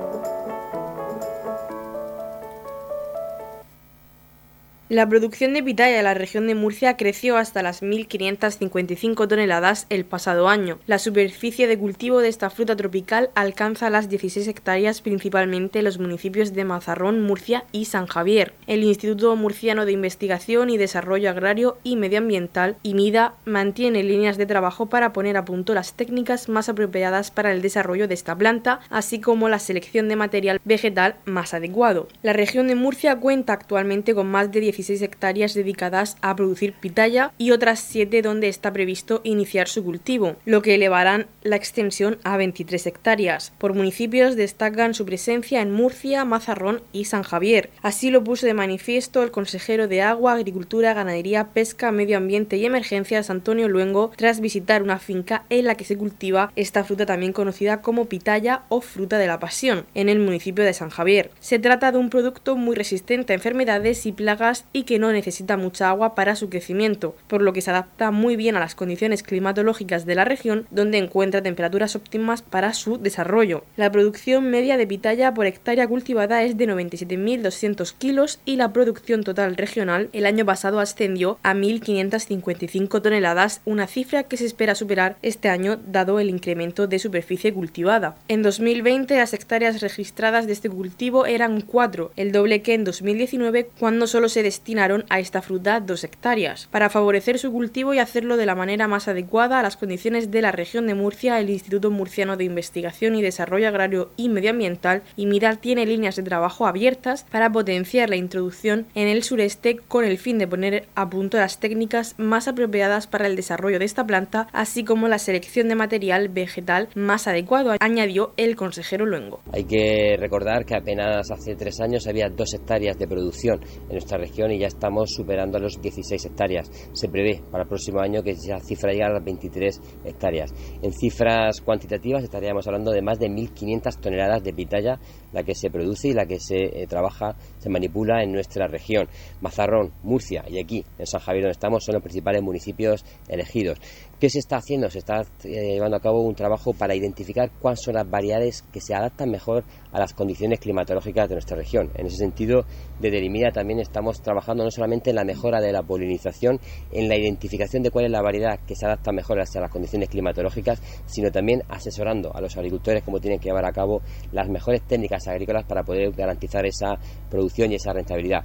La 4.91 5.07
producción 5.07 5.53
de 5.53 5.63
pitaya 5.63 5.99
en 5.99 6.03
la 6.03 6.13
región 6.13 6.47
de 6.47 6.53
Murcia 6.53 6.97
creció 6.97 7.37
hasta 7.37 7.63
las 7.63 7.81
1.555 7.81 9.25
toneladas 9.25 9.85
el 9.89 10.03
pasado 10.03 10.49
año. 10.49 10.79
La 10.85 10.99
superficie 10.99 11.65
de 11.65 11.79
cultivo 11.79 12.19
de 12.19 12.27
esta 12.27 12.49
fruta 12.49 12.75
tropical 12.75 13.29
alcanza 13.33 13.89
las 13.89 14.09
16 14.09 14.49
hectáreas 14.49 15.01
principalmente 15.01 15.79
en 15.79 15.85
los 15.85 15.97
municipios 15.97 16.51
de 16.51 16.65
Mazarrón, 16.65 17.21
Murcia 17.21 17.63
y 17.71 17.85
San 17.85 18.05
Javier. 18.05 18.51
El 18.67 18.83
Instituto 18.83 19.33
Murciano 19.37 19.85
de 19.85 19.93
Investigación 19.93 20.69
y 20.69 20.77
Desarrollo 20.77 21.29
Agrario 21.29 21.77
y 21.85 21.95
Medioambiental, 21.95 22.75
IMIDA, 22.83 23.35
mantiene 23.45 24.03
líneas 24.03 24.37
de 24.37 24.45
trabajo 24.45 24.87
para 24.87 25.13
poner 25.13 25.37
a 25.37 25.45
punto 25.45 25.73
las 25.73 25.93
técnicas 25.93 26.49
más 26.49 26.67
apropiadas 26.67 27.31
para 27.31 27.53
el 27.53 27.61
desarrollo 27.61 28.09
de 28.09 28.15
esta 28.15 28.35
planta, 28.35 28.81
así 28.89 29.21
como 29.21 29.47
la 29.47 29.59
selección 29.59 30.09
de 30.09 30.17
material 30.17 30.59
vegetal 30.65 31.15
más 31.23 31.53
adecuado. 31.53 32.09
La 32.23 32.33
región 32.33 32.67
de 32.67 32.75
Murcia 32.75 33.15
cuenta 33.15 33.53
actualmente 33.53 34.13
con 34.13 34.27
más 34.27 34.51
de 34.51 34.59
16 34.81 35.01
hectáreas 35.03 35.53
dedicadas 35.53 36.17
a 36.21 36.35
producir 36.35 36.73
pitaya 36.73 37.31
y 37.37 37.51
otras 37.51 37.79
7 37.79 38.21
donde 38.21 38.47
está 38.47 38.73
previsto 38.73 39.21
iniciar 39.23 39.67
su 39.67 39.83
cultivo, 39.83 40.35
lo 40.45 40.61
que 40.61 40.75
elevarán 40.75 41.27
la 41.43 41.55
extensión 41.55 42.17
a 42.23 42.37
23 42.37 42.87
hectáreas. 42.87 43.53
Por 43.59 43.75
municipios 43.75 44.35
destacan 44.35 44.93
su 44.93 45.05
presencia 45.05 45.61
en 45.61 45.71
Murcia, 45.71 46.25
Mazarrón 46.25 46.81
y 46.91 47.05
San 47.05 47.21
Javier. 47.23 47.69
Así 47.83 48.09
lo 48.09 48.23
puso 48.23 48.47
de 48.47 48.55
manifiesto 48.55 49.21
el 49.21 49.31
consejero 49.31 49.87
de 49.87 50.01
Agua, 50.01 50.33
Agricultura, 50.33 50.93
Ganadería, 50.93 51.49
Pesca, 51.49 51.91
Medio 51.91 52.17
Ambiente 52.17 52.57
y 52.57 52.65
Emergencias, 52.65 53.29
Antonio 53.29 53.67
Luengo, 53.67 54.11
tras 54.15 54.39
visitar 54.39 54.81
una 54.81 54.97
finca 54.97 55.45
en 55.49 55.65
la 55.65 55.75
que 55.75 55.85
se 55.85 55.97
cultiva 55.97 56.51
esta 56.55 56.83
fruta 56.83 57.05
también 57.05 57.33
conocida 57.33 57.81
como 57.81 58.05
pitaya 58.05 58.63
o 58.69 58.81
fruta 58.81 59.19
de 59.19 59.27
la 59.27 59.39
pasión, 59.39 59.85
en 59.93 60.09
el 60.09 60.19
municipio 60.19 60.63
de 60.63 60.73
San 60.73 60.89
Javier. 60.89 61.29
Se 61.39 61.59
trata 61.59 61.91
de 61.91 61.99
un 61.99 62.09
producto 62.09 62.55
muy 62.55 62.75
resistente 62.75 63.33
a 63.33 63.35
enfermedades 63.35 64.05
y 64.05 64.11
plagas 64.11 64.65
y 64.73 64.83
que 64.83 64.99
no 64.99 65.11
necesita 65.11 65.57
mucha 65.57 65.89
agua 65.89 66.15
para 66.15 66.35
su 66.35 66.49
crecimiento, 66.49 67.15
por 67.27 67.41
lo 67.41 67.53
que 67.53 67.61
se 67.61 67.71
adapta 67.71 68.11
muy 68.11 68.35
bien 68.35 68.55
a 68.55 68.59
las 68.59 68.75
condiciones 68.75 69.23
climatológicas 69.23 70.05
de 70.05 70.15
la 70.15 70.25
región 70.25 70.65
donde 70.71 70.97
encuentra 70.97 71.41
temperaturas 71.41 71.95
óptimas 71.95 72.41
para 72.41 72.73
su 72.73 72.97
desarrollo. 72.97 73.63
La 73.77 73.91
producción 73.91 74.49
media 74.49 74.77
de 74.77 74.87
pitaya 74.87 75.33
por 75.33 75.45
hectárea 75.45 75.87
cultivada 75.87 76.43
es 76.43 76.57
de 76.57 76.67
97.200 76.67 77.93
kilos 77.97 78.39
y 78.45 78.55
la 78.55 78.71
producción 78.73 79.23
total 79.23 79.55
regional 79.55 80.09
el 80.13 80.25
año 80.25 80.45
pasado 80.45 80.79
ascendió 80.79 81.37
a 81.43 81.53
1.555 81.53 83.01
toneladas, 83.01 83.61
una 83.65 83.87
cifra 83.87 84.23
que 84.23 84.37
se 84.37 84.45
espera 84.45 84.75
superar 84.75 85.17
este 85.21 85.49
año 85.49 85.77
dado 85.85 86.19
el 86.19 86.29
incremento 86.29 86.87
de 86.87 86.99
superficie 86.99 87.53
cultivada. 87.53 88.15
En 88.27 88.41
2020 88.41 89.15
las 89.17 89.33
hectáreas 89.33 89.81
registradas 89.81 90.47
de 90.47 90.53
este 90.53 90.69
cultivo 90.69 91.25
eran 91.25 91.61
4, 91.61 92.11
el 92.15 92.31
doble 92.31 92.61
que 92.61 92.73
en 92.73 92.83
2019 92.83 93.69
cuando 93.79 94.07
solo 94.07 94.29
se 94.29 94.43
destina 94.43 94.60
destinaron 94.61 95.05
a 95.09 95.19
esta 95.19 95.41
fruta 95.41 95.79
dos 95.79 96.03
hectáreas. 96.03 96.67
Para 96.69 96.91
favorecer 96.91 97.39
su 97.39 97.51
cultivo 97.51 97.95
y 97.95 97.99
hacerlo 97.99 98.37
de 98.37 98.45
la 98.45 98.53
manera 98.53 98.87
más 98.87 99.07
adecuada 99.07 99.59
a 99.59 99.63
las 99.63 99.75
condiciones 99.75 100.29
de 100.29 100.43
la 100.43 100.51
región 100.51 100.85
de 100.85 100.93
Murcia, 100.93 101.39
el 101.39 101.49
Instituto 101.49 101.89
Murciano 101.89 102.37
de 102.37 102.43
Investigación 102.43 103.15
y 103.15 103.23
Desarrollo 103.23 103.67
Agrario 103.67 104.11
y 104.17 104.29
Medioambiental, 104.29 105.01
IMIDAL, 105.17 105.57
tiene 105.57 105.87
líneas 105.87 106.15
de 106.15 106.21
trabajo 106.21 106.67
abiertas 106.67 107.25
para 107.31 107.51
potenciar 107.51 108.11
la 108.11 108.17
introducción 108.17 108.85
en 108.93 109.07
el 109.07 109.23
sureste 109.23 109.77
con 109.77 110.05
el 110.05 110.19
fin 110.19 110.37
de 110.37 110.47
poner 110.47 110.87
a 110.93 111.09
punto 111.09 111.37
las 111.37 111.59
técnicas 111.59 112.13
más 112.19 112.47
apropiadas 112.47 113.07
para 113.07 113.25
el 113.25 113.35
desarrollo 113.35 113.79
de 113.79 113.85
esta 113.85 114.05
planta, 114.05 114.47
así 114.53 114.83
como 114.83 115.07
la 115.07 115.17
selección 115.17 115.69
de 115.69 115.75
material 115.75 116.29
vegetal 116.29 116.89
más 116.93 117.27
adecuado, 117.27 117.73
añadió 117.79 118.33
el 118.37 118.55
consejero 118.55 119.07
Luengo. 119.07 119.41
Hay 119.53 119.63
que 119.63 120.17
recordar 120.19 120.65
que 120.65 120.75
apenas 120.75 121.31
hace 121.31 121.55
tres 121.55 121.79
años 121.81 122.05
había 122.05 122.29
dos 122.29 122.53
hectáreas 122.53 122.99
de 122.99 123.07
producción 123.07 123.59
en 123.87 123.93
nuestra 123.93 124.19
región 124.19 124.40
y 124.49 124.59
ya 124.59 124.67
estamos 124.67 125.11
superando 125.11 125.59
los 125.59 125.81
16 125.81 126.25
hectáreas. 126.25 126.71
Se 126.93 127.09
prevé 127.09 127.43
para 127.51 127.63
el 127.63 127.69
próximo 127.69 127.99
año 127.99 128.23
que 128.23 128.31
esa 128.31 128.59
cifra 128.59 128.91
llegue 128.91 129.03
a 129.03 129.09
las 129.09 129.23
23 129.23 129.81
hectáreas. 130.05 130.53
En 130.81 130.93
cifras 130.93 131.61
cuantitativas 131.61 132.23
estaríamos 132.23 132.65
hablando 132.65 132.91
de 132.91 133.01
más 133.01 133.19
de 133.19 133.27
1.500 133.27 133.99
toneladas 133.99 134.43
de 134.43 134.53
pitaya, 134.53 134.99
la 135.33 135.43
que 135.43 135.55
se 135.55 135.69
produce 135.69 136.09
y 136.09 136.13
la 136.13 136.25
que 136.25 136.39
se 136.39 136.57
eh, 136.57 136.87
trabaja, 136.87 137.35
se 137.59 137.69
manipula 137.69 138.23
en 138.23 138.31
nuestra 138.31 138.67
región. 138.67 139.07
Mazarrón, 139.41 139.91
Murcia 140.03 140.43
y 140.47 140.59
aquí, 140.59 140.83
en 140.97 141.07
San 141.07 141.21
Javier 141.21 141.43
donde 141.43 141.53
estamos, 141.53 141.83
son 141.83 141.93
los 141.93 142.03
principales 142.03 142.41
municipios 142.41 143.05
elegidos. 143.27 143.79
¿Qué 144.19 144.29
se 144.29 144.37
está 144.37 144.57
haciendo? 144.57 144.87
Se 144.89 144.99
está 144.99 145.21
eh, 145.43 145.73
llevando 145.73 145.97
a 145.97 145.99
cabo 145.99 146.21
un 146.21 146.35
trabajo 146.35 146.73
para 146.73 146.93
identificar 146.93 147.49
cuáles 147.59 147.81
son 147.81 147.95
las 147.95 148.07
variedades 148.07 148.61
que 148.71 148.79
se 148.79 148.93
adaptan 148.93 149.31
mejor 149.31 149.63
a 149.91 149.99
las 149.99 150.13
condiciones 150.13 150.59
climatológicas 150.59 151.27
de 151.27 151.35
nuestra 151.35 151.57
región. 151.57 151.89
En 151.95 152.05
ese 152.05 152.17
sentido, 152.17 152.65
desde 152.99 153.19
Limida 153.19 153.51
también 153.51 153.79
estamos 153.79 154.21
trabajando 154.21 154.63
no 154.63 154.69
solamente 154.69 155.09
en 155.09 155.15
la 155.15 155.23
mejora 155.23 155.59
de 155.59 155.71
la 155.71 155.81
polinización, 155.81 156.59
en 156.91 157.09
la 157.09 157.17
identificación 157.17 157.81
de 157.81 157.89
cuál 157.89 158.05
es 158.05 158.11
la 158.11 158.21
variedad 158.21 158.59
que 158.67 158.75
se 158.75 158.85
adapta 158.85 159.11
mejor 159.11 159.39
a 159.39 159.43
las 159.43 159.71
condiciones 159.71 160.09
climatológicas, 160.09 160.81
sino 161.07 161.31
también 161.31 161.63
asesorando 161.67 162.31
a 162.35 162.41
los 162.41 162.55
agricultores 162.57 163.03
cómo 163.03 163.19
tienen 163.19 163.39
que 163.39 163.49
llevar 163.49 163.65
a 163.65 163.71
cabo 163.71 164.01
las 164.31 164.49
mejores 164.49 164.81
técnicas 164.83 165.20
agrícolas 165.27 165.65
para 165.65 165.83
poder 165.83 166.11
garantizar 166.11 166.65
esa 166.65 166.97
producción 167.29 167.71
y 167.71 167.75
esa 167.75 167.93
rentabilidad. 167.93 168.43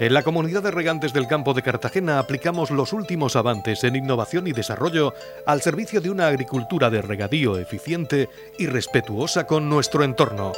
En 0.00 0.12
la 0.12 0.24
comunidad 0.24 0.64
de 0.64 0.72
regantes 0.72 1.12
del 1.12 1.28
campo 1.28 1.54
de 1.54 1.62
Cartagena 1.62 2.18
aplicamos 2.18 2.72
los 2.72 2.92
últimos 2.92 3.36
avances 3.36 3.84
en 3.84 3.94
innovación 3.94 4.48
y 4.48 4.52
desarrollo 4.52 5.14
al 5.46 5.62
servicio 5.62 6.00
de 6.00 6.10
una 6.10 6.26
agricultura 6.26 6.90
de 6.90 7.00
regadío 7.00 7.58
eficiente 7.58 8.28
y 8.58 8.66
respetuosa 8.66 9.46
con 9.46 9.68
nuestro 9.68 10.02
entorno. 10.02 10.52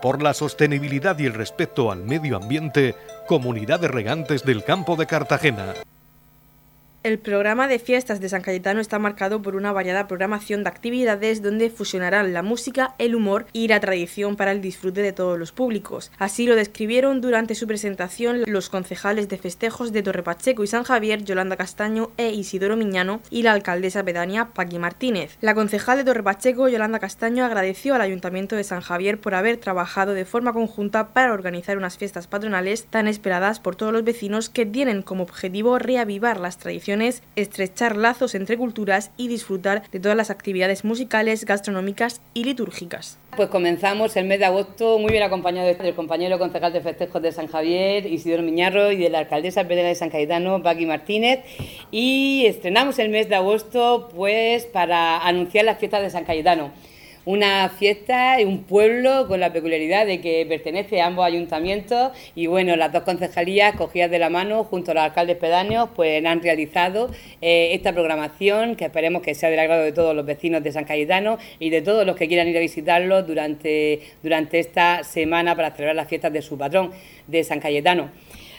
Por 0.00 0.22
la 0.22 0.32
sostenibilidad 0.32 1.18
y 1.18 1.26
el 1.26 1.34
respeto 1.34 1.90
al 1.90 2.04
medio 2.04 2.36
ambiente, 2.36 2.94
Comunidad 3.26 3.80
de 3.80 3.88
Regantes 3.88 4.44
del 4.44 4.62
Campo 4.62 4.94
de 4.94 5.06
Cartagena. 5.06 5.74
El 7.04 7.18
programa 7.18 7.66
de 7.66 7.80
fiestas 7.80 8.20
de 8.20 8.28
San 8.28 8.42
Cayetano 8.42 8.80
está 8.80 9.00
marcado 9.00 9.42
por 9.42 9.56
una 9.56 9.72
variada 9.72 10.06
programación 10.06 10.62
de 10.62 10.68
actividades 10.68 11.42
donde 11.42 11.68
fusionarán 11.68 12.32
la 12.32 12.44
música, 12.44 12.94
el 12.98 13.16
humor 13.16 13.46
y 13.52 13.66
la 13.66 13.80
tradición 13.80 14.36
para 14.36 14.52
el 14.52 14.60
disfrute 14.60 15.02
de 15.02 15.12
todos 15.12 15.36
los 15.36 15.50
públicos. 15.50 16.12
Así 16.18 16.46
lo 16.46 16.54
describieron 16.54 17.20
durante 17.20 17.56
su 17.56 17.66
presentación 17.66 18.44
los 18.46 18.68
concejales 18.68 19.28
de 19.28 19.36
festejos 19.36 19.90
de 19.90 20.04
Torre 20.04 20.22
Pacheco 20.22 20.62
y 20.62 20.68
San 20.68 20.84
Javier, 20.84 21.24
Yolanda 21.24 21.56
Castaño 21.56 22.12
e 22.18 22.30
Isidoro 22.30 22.76
Miñano, 22.76 23.20
y 23.30 23.42
la 23.42 23.50
alcaldesa 23.50 24.04
pedánea 24.04 24.50
Paqui 24.54 24.78
Martínez. 24.78 25.36
La 25.40 25.56
concejal 25.56 25.98
de 25.98 26.04
Torre 26.04 26.22
Pacheco, 26.22 26.68
Yolanda 26.68 27.00
Castaño, 27.00 27.44
agradeció 27.44 27.96
al 27.96 28.02
Ayuntamiento 28.02 28.54
de 28.54 28.62
San 28.62 28.80
Javier 28.80 29.18
por 29.18 29.34
haber 29.34 29.56
trabajado 29.56 30.14
de 30.14 30.24
forma 30.24 30.52
conjunta 30.52 31.08
para 31.08 31.32
organizar 31.32 31.76
unas 31.76 31.98
fiestas 31.98 32.28
patronales 32.28 32.84
tan 32.84 33.08
esperadas 33.08 33.58
por 33.58 33.74
todos 33.74 33.92
los 33.92 34.04
vecinos 34.04 34.48
que 34.48 34.66
tienen 34.66 35.02
como 35.02 35.24
objetivo 35.24 35.80
reavivar 35.80 36.38
las 36.38 36.58
tradiciones 36.58 36.91
estrechar 37.00 37.96
lazos 37.96 38.34
entre 38.34 38.58
culturas 38.58 39.10
y 39.16 39.28
disfrutar 39.28 39.88
de 39.90 40.00
todas 40.00 40.16
las 40.16 40.30
actividades 40.30 40.84
musicales, 40.84 41.44
gastronómicas 41.44 42.20
y 42.34 42.44
litúrgicas. 42.44 43.18
Pues 43.36 43.48
comenzamos 43.48 44.14
el 44.16 44.26
mes 44.26 44.40
de 44.40 44.44
agosto 44.44 44.98
muy 44.98 45.12
bien 45.12 45.22
acompañado 45.22 45.66
del 45.66 45.94
compañero 45.94 46.38
concejal 46.38 46.72
de 46.72 46.82
festejos 46.82 47.22
de 47.22 47.32
San 47.32 47.46
Javier, 47.46 48.04
Isidoro 48.04 48.42
Miñarro, 48.42 48.92
y 48.92 48.96
de 48.96 49.08
la 49.08 49.20
alcaldesa 49.20 49.66
pedena 49.66 49.88
de 49.88 49.94
San 49.94 50.10
Cayetano, 50.10 50.62
Paqui 50.62 50.84
Martínez, 50.84 51.40
y 51.90 52.44
estrenamos 52.46 52.98
el 52.98 53.08
mes 53.08 53.28
de 53.28 53.36
agosto 53.36 54.10
pues 54.14 54.66
para 54.66 55.18
anunciar 55.26 55.64
las 55.64 55.78
fiestas 55.78 56.02
de 56.02 56.10
San 56.10 56.24
Cayetano 56.24 56.72
una 57.24 57.68
fiesta 57.68 58.40
y 58.40 58.44
un 58.44 58.64
pueblo 58.64 59.26
con 59.28 59.40
la 59.40 59.52
peculiaridad 59.52 60.06
de 60.06 60.20
que 60.20 60.44
pertenece 60.48 61.00
a 61.00 61.06
ambos 61.06 61.24
ayuntamientos 61.24 62.12
y 62.34 62.46
bueno, 62.46 62.74
las 62.76 62.92
dos 62.92 63.02
concejalías 63.02 63.76
cogidas 63.76 64.10
de 64.10 64.18
la 64.18 64.28
mano 64.28 64.64
junto 64.64 64.90
a 64.90 64.94
los 64.94 65.02
alcaldes 65.04 65.36
pedáneos 65.36 65.90
pues 65.94 66.24
han 66.24 66.42
realizado 66.42 67.10
eh, 67.40 67.70
esta 67.72 67.92
programación 67.92 68.76
que 68.76 68.86
esperemos 68.86 69.22
que 69.22 69.34
sea 69.34 69.50
del 69.50 69.60
agrado 69.60 69.82
de 69.82 69.92
todos 69.92 70.14
los 70.16 70.26
vecinos 70.26 70.62
de 70.62 70.72
San 70.72 70.84
Cayetano 70.84 71.38
y 71.58 71.70
de 71.70 71.82
todos 71.82 72.06
los 72.06 72.16
que 72.16 72.28
quieran 72.28 72.48
ir 72.48 72.56
a 72.56 72.60
visitarlo 72.60 73.22
durante, 73.22 74.00
durante 74.22 74.58
esta 74.58 75.04
semana 75.04 75.54
para 75.54 75.70
celebrar 75.70 75.96
las 75.96 76.08
fiestas 76.08 76.32
de 76.32 76.42
su 76.42 76.58
patrón 76.58 76.90
de 77.26 77.44
San 77.44 77.60
Cayetano. 77.60 78.10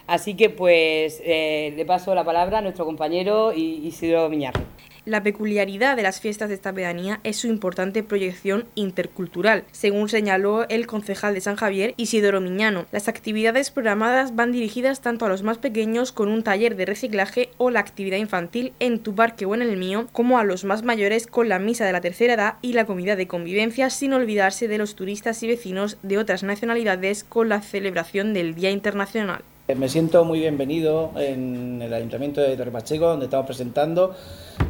Así 0.08 0.36
que 0.36 0.50
pues 0.50 1.22
eh, 1.26 1.74
le 1.76 1.86
paso 1.86 2.14
la 2.14 2.24
palabra 2.24 2.58
a 2.58 2.62
nuestro 2.62 2.86
compañero 2.86 3.54
Isidro 3.54 4.30
Miñarro. 4.30 4.73
La 5.06 5.22
peculiaridad 5.22 5.98
de 5.98 6.02
las 6.02 6.22
fiestas 6.22 6.48
de 6.48 6.56
esta 6.56 6.72
pedanía 6.72 7.20
es 7.26 7.36
su 7.36 7.48
importante 7.48 8.04
proyección 8.04 8.64
intercultural, 8.74 9.66
según 9.74 10.08
señaló 10.08 10.66
el 10.70 10.88
concejal 10.88 11.34
de 11.34 11.42
San 11.42 11.58
Javier, 11.58 11.94
Isidoro 11.98 12.40
Miñano. 12.40 12.86
Las 12.94 13.10
actividades 13.10 13.70
programadas 13.70 14.34
van 14.34 14.54
dirigidas 14.54 15.02
tanto 15.02 15.26
a 15.26 15.30
los 15.30 15.44
más 15.44 15.58
pequeños 15.58 16.14
con 16.14 16.30
un 16.30 16.42
taller 16.42 16.78
de 16.78 16.86
reciclaje 16.86 17.50
o 17.58 17.70
la 17.70 17.82
actividad 17.82 18.16
infantil 18.16 18.72
en 18.80 19.00
tu 19.00 19.14
parque 19.14 19.46
o 19.46 19.54
en 19.54 19.62
el 19.62 19.76
mío, 19.76 20.08
como 20.14 20.40
a 20.40 20.46
los 20.46 20.64
más 20.64 20.84
mayores 20.84 21.28
con 21.28 21.50
la 21.50 21.60
misa 21.60 21.86
de 21.86 21.92
la 21.92 22.00
tercera 22.00 22.36
edad 22.36 22.54
y 22.62 22.72
la 22.72 22.86
comida 22.86 23.18
de 23.18 23.28
convivencia, 23.28 23.90
sin 23.90 24.14
olvidarse 24.14 24.70
de 24.70 24.78
los 24.78 24.96
turistas 24.96 25.44
y 25.44 25.48
vecinos 25.48 25.98
de 26.02 26.18
otras 26.18 26.44
nacionalidades 26.44 27.26
con 27.26 27.50
la 27.50 27.62
celebración 27.62 28.34
del 28.34 28.56
Día 28.56 28.72
Internacional. 28.72 29.44
Me 29.76 29.88
siento 29.88 30.26
muy 30.26 30.40
bienvenido 30.40 31.14
en 31.16 31.82
el 31.82 31.94
Ayuntamiento 31.94 32.42
de 32.42 32.58
Torre 32.58 32.70
Pacheco, 32.70 33.08
donde 33.08 33.26
estamos 33.26 33.46
presentando 33.46 34.14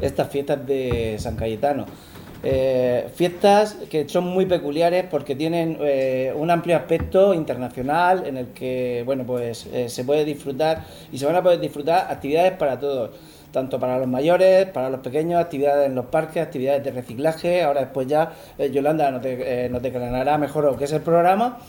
estas 0.03 0.29
fiestas 0.29 0.65
de 0.65 1.15
San 1.19 1.35
Cayetano. 1.35 1.85
Eh, 2.45 3.07
fiestas 3.15 3.77
que 3.89 4.07
son 4.09 4.25
muy 4.25 4.45
peculiares 4.45 5.05
porque 5.09 5.33
tienen 5.33 5.77
eh, 5.79 6.33
un 6.35 6.51
amplio 6.51 6.75
aspecto 6.75 7.33
internacional 7.33 8.27
en 8.27 8.35
el 8.35 8.47
que 8.47 9.01
bueno 9.05 9.23
pues 9.25 9.65
eh, 9.67 9.87
se 9.87 10.03
puede 10.03 10.25
disfrutar 10.25 10.83
y 11.09 11.17
se 11.17 11.25
van 11.25 11.37
a 11.37 11.41
poder 11.41 11.61
disfrutar 11.61 12.11
actividades 12.11 12.51
para 12.57 12.77
todos 12.77 13.11
tanto 13.53 13.79
para 13.79 13.97
los 13.97 14.07
mayores, 14.07 14.65
para 14.65 14.89
los 14.89 14.99
pequeños, 14.99 15.39
actividades 15.39 15.85
en 15.87 15.95
los 15.95 16.07
parques, 16.07 16.41
actividades 16.41 16.83
de 16.83 16.91
reciclaje. 16.91 17.61
Ahora 17.61 17.81
después 17.81 18.07
ya 18.07 18.33
Yolanda 18.57 19.11
nos, 19.11 19.21
nos 19.69 19.81
declarará 19.81 20.39
mejor 20.39 20.65
lo 20.65 20.75
que 20.75 20.85
es 20.85 20.91
el 20.91 21.01
programa 21.01 21.59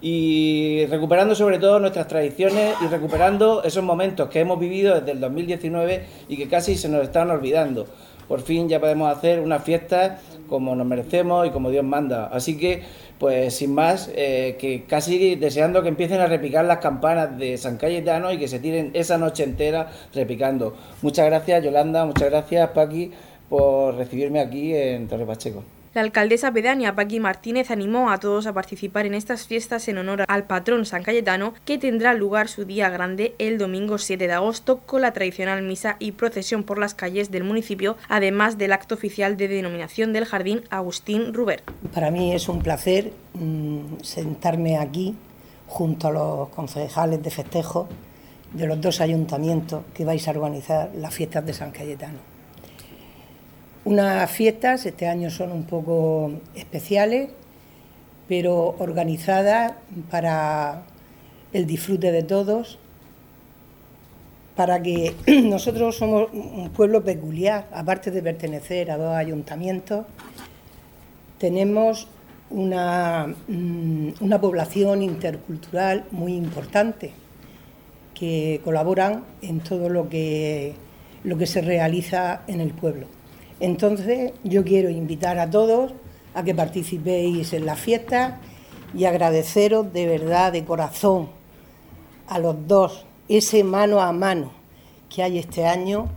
y 0.00 0.86
recuperando 0.86 1.34
sobre 1.34 1.58
todo 1.58 1.78
nuestras 1.80 2.06
tradiciones 2.06 2.74
y 2.82 2.86
recuperando 2.86 3.62
esos 3.62 3.82
momentos 3.82 4.28
que 4.28 4.40
hemos 4.40 4.60
vivido 4.60 4.94
desde 4.94 5.12
el 5.12 5.20
2019 5.20 6.04
y 6.28 6.36
que 6.36 6.48
casi 6.48 6.76
se 6.76 6.88
nos 6.88 7.02
están 7.02 7.30
olvidando. 7.30 7.86
Por 8.28 8.42
fin 8.42 8.68
ya 8.68 8.80
podemos 8.80 9.16
hacer 9.16 9.40
una 9.40 9.60
fiesta 9.60 10.18
como 10.48 10.74
nos 10.74 10.86
merecemos 10.86 11.46
y 11.46 11.50
como 11.50 11.70
Dios 11.70 11.84
manda. 11.84 12.26
Así 12.26 12.56
que, 12.56 12.82
pues 13.18 13.54
sin 13.54 13.74
más, 13.74 14.10
eh, 14.14 14.56
que 14.58 14.84
casi 14.84 15.36
deseando 15.36 15.82
que 15.82 15.88
empiecen 15.88 16.20
a 16.20 16.26
repicar 16.26 16.64
las 16.64 16.78
campanas 16.78 17.38
de 17.38 17.56
San 17.56 17.76
Cayetano 17.76 18.32
y 18.32 18.38
que 18.38 18.48
se 18.48 18.58
tiren 18.58 18.90
esa 18.94 19.18
noche 19.18 19.44
entera 19.44 19.90
repicando. 20.12 20.74
Muchas 21.02 21.26
gracias 21.26 21.64
Yolanda, 21.64 22.04
muchas 22.04 22.30
gracias 22.30 22.70
Paqui 22.70 23.12
por 23.48 23.94
recibirme 23.94 24.40
aquí 24.40 24.74
en 24.74 25.06
Torre 25.06 25.24
Pacheco. 25.24 25.75
La 25.96 26.02
alcaldesa 26.02 26.52
pedánea 26.52 26.94
Paqui 26.94 27.20
Martínez 27.20 27.70
animó 27.70 28.10
a 28.10 28.20
todos 28.20 28.46
a 28.46 28.52
participar 28.52 29.06
en 29.06 29.14
estas 29.14 29.46
fiestas 29.46 29.88
en 29.88 29.96
honor 29.96 30.26
al 30.28 30.44
patrón 30.44 30.84
San 30.84 31.02
Cayetano, 31.02 31.54
que 31.64 31.78
tendrá 31.78 32.12
lugar 32.12 32.48
su 32.48 32.66
día 32.66 32.90
grande 32.90 33.34
el 33.38 33.56
domingo 33.56 33.96
7 33.96 34.26
de 34.26 34.32
agosto 34.34 34.80
con 34.80 35.00
la 35.00 35.14
tradicional 35.14 35.62
misa 35.62 35.96
y 35.98 36.12
procesión 36.12 36.64
por 36.64 36.76
las 36.76 36.94
calles 36.94 37.30
del 37.30 37.44
municipio, 37.44 37.96
además 38.10 38.58
del 38.58 38.72
acto 38.72 38.94
oficial 38.94 39.38
de 39.38 39.48
denominación 39.48 40.12
del 40.12 40.26
jardín 40.26 40.64
Agustín 40.68 41.32
Ruber. 41.32 41.62
Para 41.94 42.10
mí 42.10 42.34
es 42.34 42.50
un 42.50 42.58
placer 42.58 43.14
mm, 43.32 44.02
sentarme 44.02 44.76
aquí 44.76 45.14
junto 45.66 46.08
a 46.08 46.10
los 46.10 46.48
concejales 46.50 47.22
de 47.22 47.30
festejo 47.30 47.88
de 48.52 48.66
los 48.66 48.78
dos 48.82 49.00
ayuntamientos 49.00 49.82
que 49.94 50.04
vais 50.04 50.28
a 50.28 50.32
organizar 50.32 50.90
las 50.94 51.14
fiestas 51.14 51.46
de 51.46 51.54
San 51.54 51.70
Cayetano. 51.70 52.35
Unas 53.86 54.28
fiestas, 54.32 54.84
este 54.84 55.06
año 55.06 55.30
son 55.30 55.52
un 55.52 55.62
poco 55.62 56.32
especiales, 56.56 57.30
pero 58.26 58.74
organizadas 58.80 59.74
para 60.10 60.82
el 61.52 61.66
disfrute 61.68 62.10
de 62.10 62.24
todos, 62.24 62.80
para 64.56 64.82
que 64.82 65.14
nosotros 65.44 65.96
somos 65.96 66.30
un 66.32 66.68
pueblo 66.70 67.04
peculiar, 67.04 67.68
aparte 67.72 68.10
de 68.10 68.24
pertenecer 68.24 68.90
a 68.90 68.96
dos 68.98 69.14
ayuntamientos, 69.14 70.04
tenemos 71.38 72.08
una, 72.50 73.36
mm, 73.46 74.14
una 74.18 74.40
población 74.40 75.02
intercultural 75.02 76.06
muy 76.10 76.34
importante 76.34 77.12
que 78.14 78.60
colaboran 78.64 79.22
en 79.42 79.60
todo 79.60 79.88
lo 79.88 80.08
que, 80.08 80.74
lo 81.22 81.38
que 81.38 81.46
se 81.46 81.60
realiza 81.60 82.42
en 82.48 82.60
el 82.60 82.72
pueblo. 82.72 83.15
Entonces 83.60 84.32
yo 84.44 84.64
quiero 84.64 84.90
invitar 84.90 85.38
a 85.38 85.50
todos 85.50 85.92
a 86.34 86.42
que 86.42 86.54
participéis 86.54 87.52
en 87.52 87.64
la 87.64 87.76
fiesta 87.76 88.40
y 88.94 89.04
agradeceros 89.04 89.92
de 89.92 90.06
verdad, 90.06 90.52
de 90.52 90.64
corazón, 90.64 91.28
a 92.28 92.38
los 92.38 92.66
dos, 92.66 93.06
ese 93.28 93.64
mano 93.64 94.00
a 94.00 94.12
mano 94.12 94.52
que 95.08 95.22
hay 95.22 95.38
este 95.38 95.66
año 95.66 96.08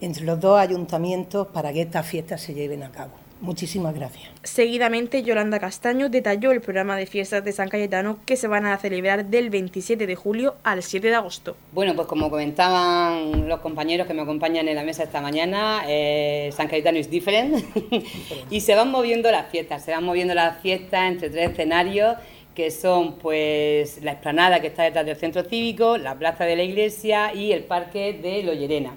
entre 0.00 0.24
los 0.24 0.40
dos 0.40 0.58
ayuntamientos 0.58 1.48
para 1.48 1.72
que 1.72 1.82
estas 1.82 2.06
fiestas 2.06 2.40
se 2.40 2.54
lleven 2.54 2.82
a 2.82 2.90
cabo. 2.90 3.21
Muchísimas 3.42 3.92
gracias. 3.92 4.30
Seguidamente, 4.44 5.24
Yolanda 5.24 5.58
Castaño 5.58 6.08
detalló 6.08 6.52
el 6.52 6.60
programa 6.60 6.96
de 6.96 7.06
fiestas 7.06 7.44
de 7.44 7.50
San 7.50 7.68
Cayetano 7.68 8.20
que 8.24 8.36
se 8.36 8.46
van 8.46 8.66
a 8.66 8.78
celebrar 8.78 9.24
del 9.24 9.50
27 9.50 10.06
de 10.06 10.14
julio 10.14 10.54
al 10.62 10.84
7 10.84 11.08
de 11.08 11.16
agosto. 11.16 11.56
Bueno, 11.72 11.96
pues 11.96 12.06
como 12.06 12.30
comentaban 12.30 13.48
los 13.48 13.58
compañeros 13.58 14.06
que 14.06 14.14
me 14.14 14.22
acompañan 14.22 14.68
en 14.68 14.76
la 14.76 14.84
mesa 14.84 15.02
esta 15.02 15.20
mañana, 15.20 15.82
eh, 15.88 16.50
San 16.56 16.68
Cayetano 16.68 16.98
es 16.98 17.10
diferente 17.10 17.64
y 18.50 18.60
se 18.60 18.76
van 18.76 18.92
moviendo 18.92 19.28
las 19.32 19.50
fiestas, 19.50 19.84
se 19.84 19.90
van 19.90 20.04
moviendo 20.04 20.34
las 20.34 20.60
fiestas 20.60 21.10
entre 21.10 21.28
tres 21.28 21.50
escenarios 21.50 22.16
que 22.54 22.70
son 22.70 23.16
pues 23.16 24.00
la 24.04 24.12
explanada 24.12 24.60
que 24.60 24.68
está 24.68 24.84
detrás 24.84 25.04
del 25.04 25.16
centro 25.16 25.42
cívico, 25.42 25.98
la 25.98 26.16
plaza 26.16 26.44
de 26.44 26.54
la 26.54 26.62
iglesia 26.62 27.34
y 27.34 27.50
el 27.50 27.64
parque 27.64 28.12
de 28.12 28.44
Loyerena. 28.44 28.96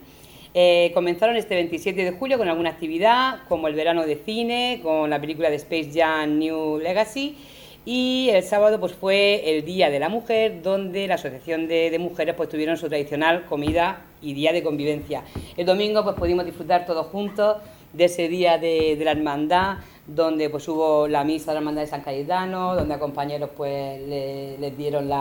Eh, 0.58 0.92
comenzaron 0.94 1.36
este 1.36 1.54
27 1.54 2.02
de 2.02 2.12
julio 2.12 2.38
con 2.38 2.48
alguna 2.48 2.70
actividad, 2.70 3.40
como 3.50 3.68
el 3.68 3.76
verano 3.76 4.06
de 4.06 4.16
cine, 4.16 4.80
con 4.82 5.10
la 5.10 5.20
película 5.20 5.50
de 5.50 5.58
Space 5.58 5.92
Jam 5.94 6.40
New 6.40 6.80
Legacy. 6.80 7.36
Y 7.84 8.30
el 8.32 8.42
sábado 8.42 8.80
pues 8.80 8.94
fue 8.94 9.58
el 9.58 9.66
Día 9.66 9.90
de 9.90 10.00
la 10.00 10.08
Mujer, 10.08 10.62
donde 10.62 11.08
la 11.08 11.16
Asociación 11.16 11.68
de, 11.68 11.94
Mujeres 12.00 12.36
pues 12.36 12.48
tuvieron 12.48 12.78
su 12.78 12.88
tradicional 12.88 13.44
comida 13.48 14.04
y 14.22 14.34
día 14.34 14.54
de 14.54 14.64
convivencia. 14.64 15.24
El 15.58 15.66
domingo 15.66 16.06
pues 16.06 16.16
pudimos 16.16 16.46
disfrutar 16.46 16.86
todos 16.86 17.08
juntos 17.08 17.58
de 17.92 18.06
ese 18.06 18.30
día 18.30 18.58
de, 18.58 18.98
la 19.04 19.12
hermandad, 19.12 19.80
donde 20.08 20.50
pues 20.50 20.66
hubo 20.70 21.10
la 21.10 21.26
misa 21.26 21.52
de 21.52 21.56
la 21.56 21.60
hermandad 21.60 21.82
de 21.82 21.90
San 21.90 22.02
Cayetano, 22.02 22.76
donde 22.76 22.94
a 22.94 23.00
compañeros 23.00 23.50
pues 23.58 24.00
les 24.08 24.78
dieron 24.78 25.12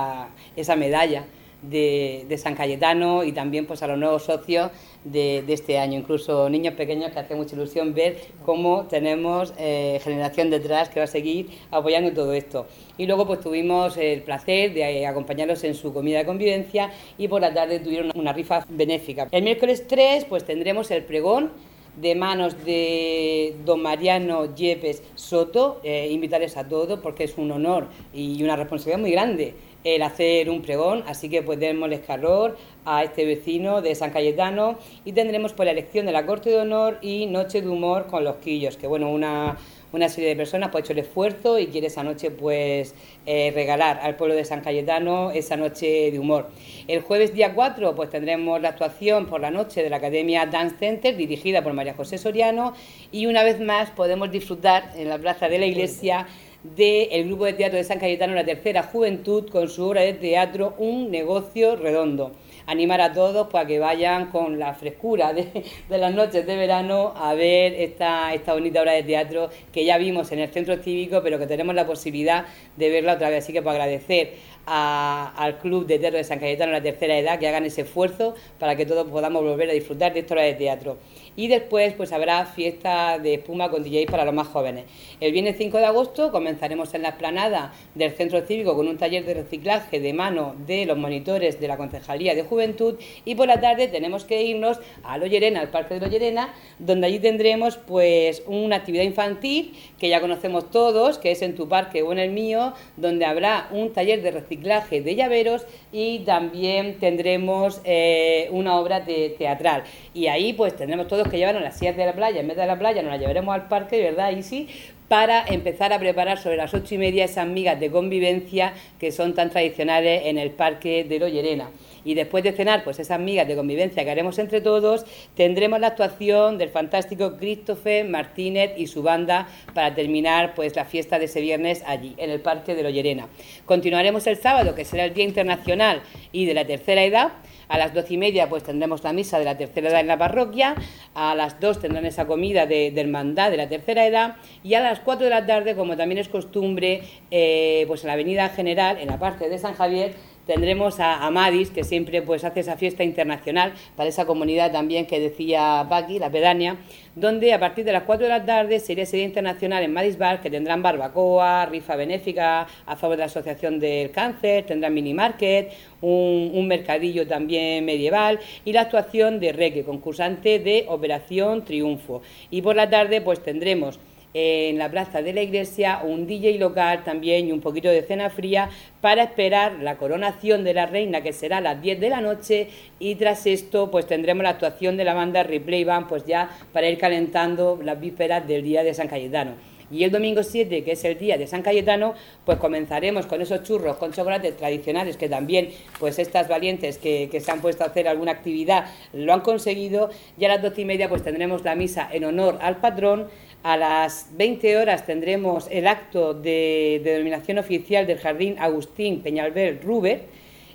esa 0.54 0.76
medalla 0.76 1.24
de, 1.70 2.38
San 2.38 2.54
Cayetano 2.54 3.24
y 3.24 3.32
también 3.32 3.66
pues 3.66 3.82
a 3.82 3.86
los 3.86 3.98
nuevos 3.98 4.24
socios 4.24 4.70
de, 5.04 5.44
este 5.48 5.78
año, 5.78 5.98
incluso 5.98 6.48
niños 6.48 6.74
pequeños 6.74 7.12
que 7.12 7.18
hace 7.20 7.34
mucha 7.34 7.54
ilusión 7.54 7.94
ver 7.94 8.18
cómo 8.44 8.84
tenemos 8.84 9.54
eh, 9.58 10.00
generación 10.02 10.50
detrás 10.50 10.88
que 10.88 11.00
va 11.00 11.04
a 11.04 11.08
seguir 11.08 11.48
apoyando 11.70 12.12
todo 12.12 12.32
esto. 12.32 12.66
Y 12.98 13.06
luego 13.06 13.26
pues 13.26 13.40
tuvimos 13.40 13.96
el 13.96 14.22
placer 14.22 14.72
de 14.74 15.06
acompañarlos 15.06 15.64
en 15.64 15.74
su 15.74 15.92
comida 15.92 16.18
de 16.18 16.26
convivencia 16.26 16.90
y 17.18 17.28
por 17.28 17.40
la 17.40 17.52
tarde 17.52 17.80
tuvieron 17.80 18.12
una 18.14 18.32
rifa 18.32 18.64
benéfica. 18.68 19.28
El 19.30 19.44
miércoles 19.44 19.86
3 19.86 20.26
pues 20.26 20.44
tendremos 20.44 20.90
el 20.90 21.04
pregón 21.04 21.50
de 21.96 22.14
manos 22.14 22.64
de 22.64 23.54
don 23.64 23.80
Mariano 23.80 24.54
Yepes 24.54 25.02
Soto, 25.14 25.80
eh, 25.84 26.08
invitarles 26.10 26.56
a 26.56 26.66
todos 26.66 26.98
porque 26.98 27.24
es 27.24 27.38
un 27.38 27.52
honor 27.52 27.86
y 28.12 28.42
una 28.42 28.56
responsabilidad 28.56 29.00
muy 29.00 29.12
grande 29.12 29.54
el 29.84 30.02
hacer 30.02 30.48
un 30.48 30.62
pregón, 30.62 31.04
así 31.06 31.28
que 31.28 31.42
pues 31.42 31.60
démosles 31.60 32.00
calor 32.00 32.56
a 32.86 33.04
este 33.04 33.24
vecino 33.24 33.82
de 33.82 33.94
San 33.94 34.10
Cayetano 34.10 34.78
y 35.04 35.12
tendremos 35.12 35.52
pues 35.52 35.66
la 35.66 35.72
elección 35.72 36.06
de 36.06 36.12
la 36.12 36.26
Corte 36.26 36.50
de 36.50 36.58
Honor 36.58 36.98
y 37.02 37.26
Noche 37.26 37.60
de 37.60 37.68
Humor 37.68 38.06
con 38.06 38.24
los 38.24 38.36
Quillos, 38.36 38.76
que 38.76 38.86
bueno, 38.86 39.10
una, 39.10 39.58
una 39.92 40.08
serie 40.08 40.30
de 40.30 40.36
personas 40.36 40.70
pues 40.70 40.82
ha 40.82 40.84
hecho 40.84 40.92
el 40.94 41.00
esfuerzo 41.00 41.58
y 41.58 41.66
quiere 41.66 41.86
esa 41.86 42.02
noche 42.02 42.30
pues 42.30 42.94
eh, 43.26 43.52
regalar 43.54 44.00
al 44.02 44.16
pueblo 44.16 44.34
de 44.34 44.44
San 44.44 44.60
Cayetano 44.60 45.30
esa 45.30 45.56
noche 45.56 46.10
de 46.10 46.18
humor. 46.18 46.48
El 46.88 47.00
jueves 47.00 47.34
día 47.34 47.54
4 47.54 47.94
pues 47.94 48.10
tendremos 48.10 48.60
la 48.60 48.70
actuación 48.70 49.26
por 49.26 49.40
la 49.40 49.50
noche 49.50 49.82
de 49.82 49.90
la 49.90 49.96
Academia 49.96 50.46
Dance 50.46 50.76
Center 50.78 51.16
dirigida 51.16 51.62
por 51.62 51.74
María 51.74 51.94
José 51.94 52.18
Soriano 52.18 52.74
y 53.12 53.26
una 53.26 53.42
vez 53.42 53.60
más 53.60 53.90
podemos 53.90 54.30
disfrutar 54.30 54.90
en 54.96 55.08
la 55.08 55.18
plaza 55.18 55.48
de 55.48 55.58
la 55.58 55.66
iglesia 55.66 56.26
del 56.64 57.26
grupo 57.26 57.44
de 57.44 57.52
teatro 57.52 57.76
de 57.76 57.84
San 57.84 57.98
Cayetano, 57.98 58.34
la 58.34 58.44
tercera 58.44 58.82
juventud, 58.82 59.48
con 59.50 59.68
su 59.68 59.84
obra 59.84 60.00
de 60.00 60.14
teatro 60.14 60.74
Un 60.78 61.10
negocio 61.10 61.76
redondo 61.76 62.32
animar 62.66 63.00
a 63.00 63.12
todos 63.12 63.48
para 63.48 63.66
que 63.66 63.78
vayan 63.78 64.30
con 64.30 64.58
la 64.58 64.74
frescura 64.74 65.32
de, 65.32 65.64
las 65.90 66.14
noches 66.14 66.46
de 66.46 66.56
verano 66.56 67.12
a 67.16 67.34
ver 67.34 67.74
esta, 67.74 68.32
esta 68.34 68.54
bonita 68.54 68.80
obra 68.80 68.92
de 68.92 69.02
teatro 69.02 69.50
que 69.72 69.84
ya 69.84 69.98
vimos 69.98 70.32
en 70.32 70.38
el 70.38 70.48
centro 70.48 70.76
cívico, 70.76 71.20
pero 71.22 71.38
que 71.38 71.46
tenemos 71.46 71.74
la 71.74 71.86
posibilidad 71.86 72.46
de 72.76 72.90
verla 72.90 73.14
otra 73.14 73.30
vez. 73.30 73.44
Así 73.44 73.52
que 73.52 73.62
para 73.62 73.82
agradecer 73.82 74.34
al 74.66 75.58
Club 75.58 75.86
de 75.86 75.98
Teatro 75.98 76.18
de 76.18 76.24
San 76.24 76.38
Cayetano 76.38 76.72
la 76.72 76.82
tercera 76.82 77.18
edad 77.18 77.38
que 77.38 77.48
hagan 77.48 77.64
ese 77.64 77.82
esfuerzo 77.82 78.34
para 78.58 78.76
que 78.76 78.86
todos 78.86 79.06
podamos 79.08 79.42
volver 79.42 79.70
a 79.70 79.72
disfrutar 79.72 80.12
de 80.14 80.20
esta 80.20 80.34
obra 80.34 80.44
de 80.44 80.54
teatro 80.54 80.98
y 81.36 81.48
después 81.48 81.94
pues 81.94 82.12
habrá 82.12 82.46
fiesta 82.46 83.18
de 83.18 83.34
espuma 83.34 83.70
con 83.70 83.82
DJ 83.82 84.06
para 84.06 84.24
los 84.24 84.34
más 84.34 84.46
jóvenes. 84.48 84.84
El 85.20 85.32
viernes 85.32 85.56
5 85.58 85.78
de 85.78 85.86
agosto 85.86 86.30
comenzaremos 86.30 86.94
en 86.94 87.02
la 87.02 87.08
esplanada 87.10 87.72
del 87.94 88.12
Centro 88.12 88.40
Cívico 88.42 88.76
con 88.76 88.88
un 88.88 88.98
taller 88.98 89.24
de 89.24 89.34
reciclaje 89.34 90.00
de 90.00 90.12
mano 90.12 90.54
de 90.66 90.86
los 90.86 90.96
monitores 90.96 91.60
de 91.60 91.68
la 91.68 91.76
Concejalía 91.76 92.34
de 92.34 92.44
Juventud 92.44 92.94
y 93.24 93.34
por 93.34 93.48
la 93.48 93.60
tarde 93.60 93.88
tenemos 93.88 94.24
que 94.24 94.44
irnos 94.44 94.78
a 95.02 95.18
Lollerena, 95.18 95.60
al 95.60 95.70
Parque 95.70 95.94
de 95.94 96.00
Lollerena, 96.00 96.54
donde 96.78 97.08
allí 97.08 97.18
tendremos 97.18 97.76
pues 97.76 98.42
una 98.46 98.76
actividad 98.76 99.04
infantil 99.04 99.74
que 99.98 100.08
ya 100.08 100.20
conocemos 100.20 100.70
todos, 100.70 101.18
que 101.18 101.32
es 101.32 101.42
en 101.42 101.54
tu 101.54 101.68
parque 101.68 102.02
o 102.02 102.12
en 102.12 102.18
el 102.18 102.30
mío, 102.30 102.72
donde 102.96 103.24
habrá 103.24 103.68
un 103.72 103.92
taller 103.92 104.22
de 104.22 104.30
reciclaje 104.30 104.53
de 104.56 105.14
llaveros 105.14 105.66
y 105.92 106.20
también 106.20 106.98
tendremos 106.98 107.80
eh, 107.84 108.48
una 108.50 108.78
obra 108.78 109.04
teatral. 109.04 109.84
Y 110.12 110.26
ahí 110.26 110.52
pues 110.52 110.76
tendremos 110.76 111.08
todos 111.08 111.28
que 111.28 111.38
llevaron 111.38 111.62
las 111.62 111.78
sillas 111.78 111.96
de 111.96 112.06
la 112.06 112.12
playa, 112.12 112.40
en 112.40 112.48
vez 112.48 112.56
de 112.56 112.66
la 112.66 112.78
playa 112.78 113.02
nos 113.02 113.12
las 113.12 113.20
llevaremos 113.20 113.54
al 113.54 113.68
parque, 113.68 114.00
¿verdad? 114.00 114.32
Sí, 114.42 114.68
para 115.08 115.44
empezar 115.46 115.92
a 115.92 115.98
preparar 115.98 116.38
sobre 116.38 116.56
las 116.56 116.72
ocho 116.74 116.94
y 116.94 116.98
media 116.98 117.24
esas 117.24 117.46
migas 117.46 117.78
de 117.78 117.90
convivencia 117.90 118.72
que 118.98 119.12
son 119.12 119.34
tan 119.34 119.50
tradicionales 119.50 120.22
en 120.24 120.38
el 120.38 120.50
Parque 120.50 121.04
de 121.04 121.18
Lollerena. 121.18 121.70
Y 122.04 122.14
después 122.14 122.44
de 122.44 122.52
cenar, 122.52 122.84
pues 122.84 122.98
esas 122.98 123.20
migas 123.20 123.48
de 123.48 123.56
convivencia 123.56 124.04
que 124.04 124.10
haremos 124.10 124.38
entre 124.38 124.60
todos, 124.60 125.04
tendremos 125.34 125.80
la 125.80 125.88
actuación 125.88 126.58
del 126.58 126.68
fantástico 126.68 127.36
Christopher 127.36 128.06
Martínez 128.06 128.72
y 128.76 128.86
su 128.86 129.02
banda 129.02 129.48
para 129.72 129.94
terminar 129.94 130.54
pues 130.54 130.76
la 130.76 130.84
fiesta 130.84 131.18
de 131.18 131.26
ese 131.26 131.40
viernes 131.40 131.82
allí, 131.86 132.14
en 132.18 132.30
el 132.30 132.40
Parque 132.40 132.74
de 132.74 132.82
Lollerena. 132.82 133.28
Continuaremos 133.66 134.26
el 134.26 134.36
sábado, 134.36 134.74
que 134.74 134.84
será 134.84 135.04
el 135.04 135.14
Día 135.14 135.24
Internacional 135.24 136.02
y 136.32 136.46
de 136.46 136.54
la 136.54 136.66
Tercera 136.66 137.02
Edad, 137.04 137.32
a 137.68 137.78
las 137.78 137.94
doce 137.94 138.14
y 138.14 138.16
media 138.18 138.48
pues 138.48 138.62
tendremos 138.62 139.02
la 139.02 139.12
misa 139.12 139.38
de 139.38 139.44
la 139.44 139.56
tercera 139.56 139.88
edad 139.88 140.00
en 140.00 140.06
la 140.06 140.18
parroquia, 140.18 140.74
a 141.14 141.34
las 141.34 141.60
dos 141.60 141.80
tendrán 141.80 142.04
esa 142.06 142.26
comida 142.26 142.66
de, 142.66 142.90
de 142.90 143.00
hermandad 143.00 143.50
de 143.50 143.56
la 143.56 143.68
tercera 143.68 144.06
edad. 144.06 144.36
Y 144.62 144.74
a 144.74 144.80
las 144.80 145.00
cuatro 145.00 145.24
de 145.24 145.30
la 145.30 145.46
tarde, 145.46 145.74
como 145.74 145.96
también 145.96 146.18
es 146.18 146.28
costumbre, 146.28 147.02
eh, 147.30 147.84
pues 147.86 148.02
en 148.02 148.08
la 148.08 148.12
Avenida 148.14 148.48
General, 148.50 148.98
en 148.98 149.08
la 149.08 149.18
parte 149.18 149.48
de 149.48 149.58
San 149.58 149.74
Javier, 149.74 150.14
tendremos 150.46 151.00
a 151.00 151.26
Amadis, 151.26 151.70
que 151.70 151.84
siempre 151.84 152.22
pues 152.22 152.44
hace 152.44 152.60
esa 152.60 152.76
fiesta 152.76 153.04
internacional 153.04 153.72
para 153.96 154.08
esa 154.08 154.26
comunidad 154.26 154.72
también 154.72 155.06
que 155.06 155.20
decía 155.20 155.86
Paqui, 155.88 156.18
la 156.18 156.30
pedánea, 156.30 156.76
donde 157.14 157.52
a 157.52 157.60
partir 157.60 157.84
de 157.84 157.92
las 157.92 158.02
4 158.02 158.24
de 158.24 158.28
la 158.28 158.44
tarde 158.44 158.80
sería 158.80 159.04
ese 159.04 159.18
Internacional 159.18 159.82
en 159.82 159.92
Madis 159.92 160.18
Bar, 160.18 160.40
que 160.40 160.50
tendrán 160.50 160.82
barbacoa, 160.82 161.66
rifa 161.66 161.96
benéfica 161.96 162.66
a 162.86 162.96
favor 162.96 163.16
de 163.16 163.20
la 163.20 163.26
Asociación 163.26 163.78
del 163.78 164.10
Cáncer, 164.10 164.64
tendrán 164.66 164.94
mini 164.94 165.14
market, 165.14 165.72
un, 166.00 166.50
un 166.54 166.66
mercadillo 166.66 167.26
también 167.26 167.84
medieval 167.84 168.38
y 168.64 168.72
la 168.72 168.82
actuación 168.82 169.40
de 169.40 169.52
Reque, 169.52 169.84
concursante 169.84 170.58
de 170.58 170.84
Operación 170.88 171.64
Triunfo. 171.64 172.22
Y 172.50 172.62
por 172.62 172.76
la 172.76 172.90
tarde 172.90 173.20
pues 173.20 173.42
tendremos 173.42 173.98
en 174.34 174.78
la 174.78 174.90
plaza 174.90 175.22
de 175.22 175.32
la 175.32 175.42
iglesia, 175.42 176.00
un 176.02 176.26
DJ 176.26 176.58
local 176.58 177.04
también 177.04 177.46
y 177.46 177.52
un 177.52 177.60
poquito 177.60 177.88
de 177.88 178.02
cena 178.02 178.30
fría 178.30 178.68
para 179.00 179.22
esperar 179.22 179.78
la 179.80 179.96
coronación 179.96 180.64
de 180.64 180.74
la 180.74 180.86
reina 180.86 181.22
que 181.22 181.32
será 181.32 181.58
a 181.58 181.60
las 181.60 181.80
10 181.80 182.00
de 182.00 182.10
la 182.10 182.20
noche 182.20 182.68
y 182.98 183.14
tras 183.14 183.46
esto 183.46 183.92
pues 183.92 184.06
tendremos 184.06 184.42
la 184.42 184.50
actuación 184.50 184.96
de 184.96 185.04
la 185.04 185.14
banda 185.14 185.44
Replay 185.44 185.84
Band 185.84 186.08
pues 186.08 186.26
ya 186.26 186.50
para 186.72 186.88
ir 186.88 186.98
calentando 186.98 187.78
las 187.82 188.00
vísperas 188.00 188.46
del 188.46 188.64
día 188.64 188.82
de 188.82 188.92
San 188.92 189.06
Cayetano. 189.06 189.52
Y 189.90 190.04
el 190.04 190.10
domingo 190.10 190.42
7, 190.42 190.84
que 190.84 190.92
es 190.92 191.04
el 191.04 191.18
día 191.18 191.36
de 191.36 191.46
San 191.46 191.62
Cayetano, 191.62 192.14
pues 192.44 192.58
comenzaremos 192.58 193.26
con 193.26 193.40
esos 193.40 193.62
churros 193.62 193.96
con 193.96 194.12
chocolate 194.12 194.52
tradicionales 194.52 195.16
que 195.16 195.28
también, 195.28 195.70
pues 195.98 196.18
estas 196.18 196.48
valientes 196.48 196.98
que, 196.98 197.28
se 197.40 197.50
han 197.50 197.60
puesto 197.60 197.84
a 197.84 197.88
hacer 197.88 198.08
alguna 198.08 198.32
actividad 198.32 198.86
lo 199.12 199.32
han 199.32 199.40
conseguido. 199.40 200.10
Y 200.38 200.44
a 200.44 200.48
las 200.48 200.62
doce 200.62 200.82
y 200.82 200.84
media 200.84 201.08
pues 201.08 201.22
tendremos 201.22 201.64
la 201.64 201.74
misa 201.74 202.08
en 202.12 202.24
honor 202.24 202.58
al 202.60 202.78
patrón, 202.78 203.28
a 203.62 203.78
las 203.78 204.28
20 204.36 204.76
horas 204.76 205.06
tendremos 205.06 205.68
el 205.70 205.86
acto 205.86 206.34
de, 206.34 207.00
denominación 207.02 207.58
oficial 207.58 208.06
del 208.06 208.18
Jardín 208.18 208.56
Agustín 208.58 209.22
Peñalver 209.22 209.80
Ruber 209.82 210.26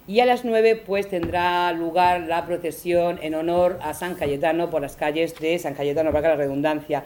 y 0.08 0.22
a 0.22 0.26
las 0.26 0.44
9 0.44 0.82
pues 0.88 1.08
tendrá 1.08 1.72
lugar 1.72 2.22
la 2.22 2.48
procesión 2.48 3.20
en 3.22 3.36
honor 3.36 3.78
a 3.84 3.94
San 3.94 4.16
Cayetano 4.16 4.72
por 4.72 4.82
las 4.82 4.96
calles 4.96 5.38
de 5.40 5.60
San 5.60 5.76
Cayetano, 5.76 6.12
para 6.12 6.30
la 6.30 6.36
redundancia. 6.36 7.04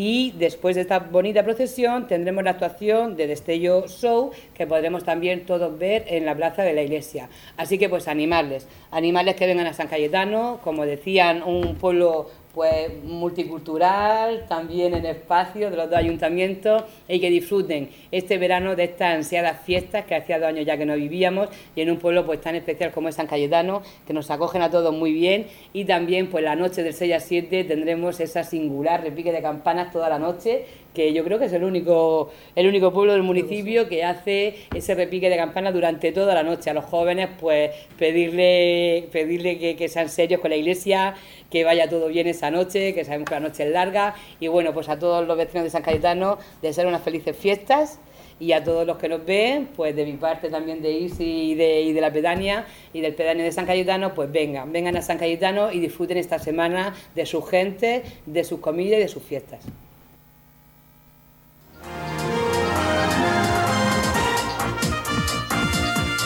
Y 0.00 0.30
después 0.38 0.76
de 0.76 0.82
esta 0.82 1.00
bonita 1.00 1.42
procesión 1.42 2.06
tendremos 2.06 2.44
la 2.44 2.50
actuación 2.50 3.16
de 3.16 3.26
Destello 3.26 3.88
Show 3.88 4.30
que 4.54 4.64
podremos 4.64 5.02
también 5.02 5.44
todos 5.44 5.76
ver 5.76 6.04
en 6.06 6.24
la 6.24 6.36
plaza 6.36 6.62
de 6.62 6.72
la 6.72 6.82
iglesia. 6.82 7.28
Así 7.56 7.78
que 7.78 7.88
pues 7.88 8.06
animarles, 8.06 8.68
animarles 8.92 9.34
que 9.34 9.48
vengan 9.48 9.66
a 9.66 9.72
San 9.72 9.88
Cayetano, 9.88 10.60
como 10.62 10.86
decían, 10.86 11.42
un 11.42 11.74
pueblo 11.74 12.30
pues 12.58 12.90
multicultural, 13.04 14.46
también 14.48 14.92
en 14.92 15.06
espacio 15.06 15.70
de 15.70 15.76
los 15.76 15.88
dos 15.88 15.96
ayuntamientos 15.96 16.82
y 17.06 17.20
que 17.20 17.30
disfruten 17.30 17.88
este 18.10 18.36
verano 18.36 18.74
de 18.74 18.82
estas 18.82 19.14
ansiadas 19.14 19.60
fiestas 19.64 20.06
que 20.06 20.16
hacía 20.16 20.40
dos 20.40 20.48
años 20.48 20.66
ya 20.66 20.76
que 20.76 20.84
no 20.84 20.96
vivíamos 20.96 21.50
y 21.76 21.82
en 21.82 21.90
un 21.92 21.98
pueblo 21.98 22.26
pues 22.26 22.40
tan 22.40 22.56
especial 22.56 22.90
como 22.90 23.10
es 23.10 23.14
San 23.14 23.28
Cayetano, 23.28 23.82
que 24.04 24.12
nos 24.12 24.28
acogen 24.32 24.62
a 24.62 24.72
todos 24.72 24.92
muy 24.92 25.12
bien. 25.12 25.46
Y 25.72 25.84
también 25.84 26.30
pues 26.30 26.42
la 26.42 26.56
noche 26.56 26.82
del 26.82 26.94
6 26.94 27.14
a 27.14 27.20
7 27.20 27.62
tendremos 27.62 28.18
esa 28.18 28.42
singular 28.42 29.04
repique 29.04 29.30
de 29.30 29.40
campanas 29.40 29.92
toda 29.92 30.08
la 30.08 30.18
noche 30.18 30.64
que 30.98 31.12
yo 31.12 31.22
creo 31.22 31.38
que 31.38 31.44
es 31.44 31.52
el 31.52 31.62
único, 31.62 32.32
el 32.56 32.66
único 32.66 32.92
pueblo 32.92 33.12
del 33.12 33.22
municipio 33.22 33.88
que 33.88 34.02
hace 34.02 34.56
ese 34.74 34.96
repique 34.96 35.30
de 35.30 35.36
campana 35.36 35.70
durante 35.70 36.10
toda 36.10 36.34
la 36.34 36.42
noche. 36.42 36.70
A 36.70 36.74
los 36.74 36.86
jóvenes, 36.86 37.28
pues 37.38 37.70
pedirle, 37.96 39.08
pedirle 39.12 39.60
que, 39.60 39.76
que 39.76 39.88
sean 39.88 40.08
serios 40.08 40.40
con 40.40 40.50
la 40.50 40.56
iglesia, 40.56 41.14
que 41.52 41.62
vaya 41.62 41.88
todo 41.88 42.08
bien 42.08 42.26
esa 42.26 42.50
noche, 42.50 42.94
que 42.94 43.04
sabemos 43.04 43.28
que 43.28 43.34
la 43.36 43.40
noche 43.40 43.62
es 43.62 43.70
larga. 43.70 44.16
Y 44.40 44.48
bueno, 44.48 44.74
pues 44.74 44.88
a 44.88 44.98
todos 44.98 45.24
los 45.24 45.36
vecinos 45.36 45.62
de 45.62 45.70
San 45.70 45.82
Cayetano, 45.82 46.38
desear 46.62 46.88
unas 46.88 47.02
felices 47.02 47.36
fiestas 47.36 48.00
y 48.40 48.50
a 48.50 48.64
todos 48.64 48.84
los 48.84 48.98
que 48.98 49.08
nos 49.08 49.24
ven, 49.24 49.68
pues 49.76 49.94
de 49.94 50.04
mi 50.04 50.14
parte 50.14 50.50
también 50.50 50.82
de 50.82 50.90
Isi 50.90 51.52
y 51.52 51.54
de, 51.54 51.82
y 51.82 51.92
de 51.92 52.00
la 52.00 52.12
pedania 52.12 52.66
y 52.92 53.02
del 53.02 53.14
pedáneo 53.14 53.44
de 53.44 53.52
San 53.52 53.66
Cayetano, 53.66 54.14
pues 54.14 54.32
vengan, 54.32 54.72
vengan 54.72 54.96
a 54.96 55.02
San 55.02 55.16
Cayetano 55.16 55.70
y 55.70 55.78
disfruten 55.78 56.18
esta 56.18 56.40
semana 56.40 56.92
de 57.14 57.24
su 57.24 57.40
gente, 57.40 58.02
de 58.26 58.42
sus 58.42 58.58
comidas 58.58 58.98
y 58.98 59.02
de 59.02 59.08
sus 59.08 59.22
fiestas. 59.22 59.64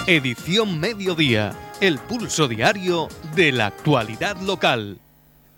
Edición 0.09 0.81
Mediodía, 0.81 1.53
el 1.81 1.97
pulso 2.01 2.49
diario 2.49 3.07
de 3.37 3.53
la 3.53 3.67
actualidad 3.67 4.37
local. 4.41 4.99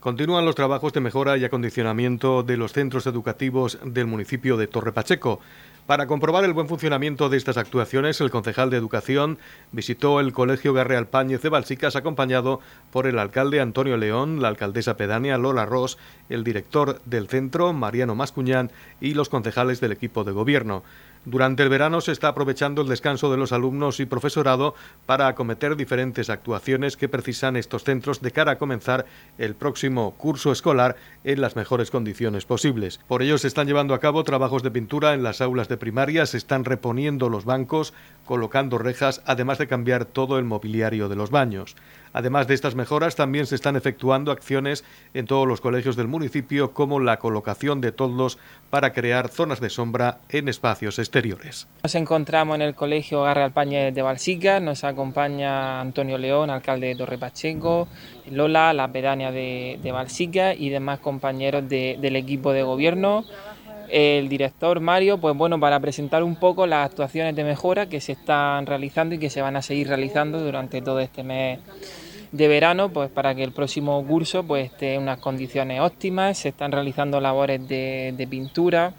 Continúan 0.01 0.45
los 0.45 0.55
trabajos 0.55 0.93
de 0.93 1.01
mejora 1.01 1.39
y 1.39 1.47
acondicionamiento 1.47 2.43
de 2.43 2.59
los 2.59 2.75
centros 2.75 3.07
educativos 3.07 3.79
del 3.83 4.07
municipio 4.07 4.59
de 4.59 4.67
Torre 4.67 4.93
Pacheco. 4.93 5.41
Para 5.87 6.07
comprobar 6.07 6.45
el 6.45 6.53
buen 6.53 6.69
funcionamiento 6.69 7.31
de 7.31 7.39
estas 7.39 7.57
actuaciones, 7.57 8.21
el 8.21 8.31
concejal 8.31 8.69
de 8.69 8.77
Educación 8.77 9.39
visitó 9.73 10.21
el 10.21 10.35
Colegio 10.35 10.75
Garre 10.75 10.99
Alpáñez 10.99 11.41
de 11.41 11.49
Balsicas 11.49 11.97
acompañado 11.97 12.61
por 12.91 13.07
el 13.07 13.19
alcalde 13.19 13.63
Antonio 13.63 13.97
León, 13.97 14.43
la 14.43 14.49
alcaldesa 14.49 14.99
pedánea 14.99 15.39
Lola 15.39 15.65
Ross, 15.65 15.97
el 16.29 16.45
director 16.45 17.01
del 17.07 17.29
centro 17.29 17.73
Mariano 17.73 18.15
Mascuñán 18.15 18.71
y 19.01 19.15
los 19.15 19.31
concejales 19.31 19.81
del 19.81 19.93
equipo 19.93 20.23
de 20.23 20.33
gobierno. 20.33 20.85
Durante 21.27 21.63
el 21.63 21.71
verano 21.71 22.03
se 22.03 22.13
está 22.13 22.29
aprovechando 22.29 22.83
el 22.83 22.89
descanso 22.89 23.31
de 23.31 23.39
los 23.39 23.53
alumnos 23.53 23.99
y 23.99 24.05
profesorado 24.05 24.75
para 25.07 25.27
acometer 25.27 25.75
diferentes 25.75 26.29
actuaciones 26.29 26.99
que 26.99 27.09
precisan 27.09 27.57
estos 27.57 27.83
centros 27.83 28.21
de 28.21 28.31
cara 28.31 28.53
a 28.53 28.59
comenzar 28.59 29.07
el 29.39 29.55
próximo 29.55 30.15
curso 30.19 30.53
escolar 30.53 30.97
en 31.25 31.41
las 31.41 31.57
mejores 31.57 31.91
condiciones 31.91 32.45
posibles. 32.45 33.01
Por 33.09 33.23
ello 33.23 33.39
se 33.39 33.49
están 33.49 33.67
llevando 33.67 33.95
a 33.95 34.01
cabo 34.01 34.23
trabajos 34.23 34.63
de 34.63 34.71
pintura 34.71 35.15
en 35.15 35.23
las 35.23 35.41
aulas 35.41 35.69
de 35.69 35.79
primaria, 35.79 36.27
se 36.27 36.37
están 36.37 36.67
reponiendo 36.67 37.31
los 37.31 37.47
bancos, 37.47 37.95
colocando 38.25 38.79
rejas, 38.79 39.23
además 39.27 39.59
de 39.59 39.67
cambiar 39.67 40.05
todo 40.05 40.39
el 40.39 40.45
mobiliario 40.45 41.09
de 41.09 41.17
los 41.17 41.31
baños. 41.31 41.77
Además 42.13 42.47
de 42.47 42.55
estas 42.55 42.77
mejoras, 42.77 43.17
también 43.17 43.47
se 43.47 43.57
están 43.57 43.75
efectuando 43.75 44.31
acciones 44.31 44.85
en 45.15 45.27
todos 45.27 45.49
los 45.49 45.61
colegios 45.61 45.97
del 45.97 46.07
municipio, 46.07 46.73
como 46.73 47.01
la 47.01 47.19
colocación 47.19 47.81
de 47.81 47.91
toldos 47.91 48.39
para 48.71 48.93
crear 48.93 49.29
zonas 49.29 49.61
de 49.61 49.69
sombra 49.69 50.19
en 50.29 50.49
espacios 50.49 51.01
exteriores. 51.01 51.67
Nos 51.83 51.95
encontramos 51.97 52.55
en 52.55 52.63
el 52.63 52.75
Colegio 52.75 53.23
Garre 53.23 53.43
Alpañe 53.43 53.91
de 53.91 54.03
Balsica, 54.03 54.61
nos 54.61 54.85
acompaña 54.85 55.81
Antonio 55.81 56.17
León, 56.17 56.51
alcalde 56.51 56.87
de 56.89 56.95
Torre 56.95 57.19
Pacheco, 57.19 57.89
Lola, 58.31 58.73
la 58.73 58.93
pedánea 58.93 59.33
de, 59.33 59.81
de 59.83 59.93
Balsica 59.93 60.55
y 60.55 60.69
demás 60.69 61.01
compañeros 61.01 61.69
del 61.69 62.17
equipo 62.17 62.53
de 62.53 62.63
gobierno 62.63 63.25
el 63.89 64.29
director 64.29 64.81
Mario, 64.81 65.19
pues 65.19 65.37
bueno, 65.37 65.59
para 65.61 65.81
presentar 65.81 66.23
un 66.23 66.37
poco 66.37 66.67
las 66.67 66.87
actuaciones 66.87 67.37
de 67.37 67.45
mejora 67.45 67.89
que 67.89 68.01
se 68.01 68.13
están 68.13 68.67
realizando 68.67 69.15
y 69.15 69.19
que 69.19 69.31
se 69.31 69.43
van 69.43 69.57
a 69.57 69.63
seguir 69.63 69.89
realizando 69.89 70.41
durante 70.41 70.83
todo 70.83 71.01
este 71.01 71.23
mes 71.23 71.61
de 72.35 72.49
verano, 72.49 72.89
pues 72.89 73.11
para 73.11 73.33
que 73.37 73.45
el 73.45 73.53
próximo 73.53 74.05
curso 74.05 74.43
pues 74.43 74.73
esté 74.73 74.95
en 74.95 75.03
unas 75.03 75.19
condiciones 75.19 75.81
óptimas, 75.81 76.37
se 76.37 76.49
están 76.49 76.73
realizando 76.73 77.21
labores 77.21 77.67
de, 77.69 78.27
pintura 78.29 78.93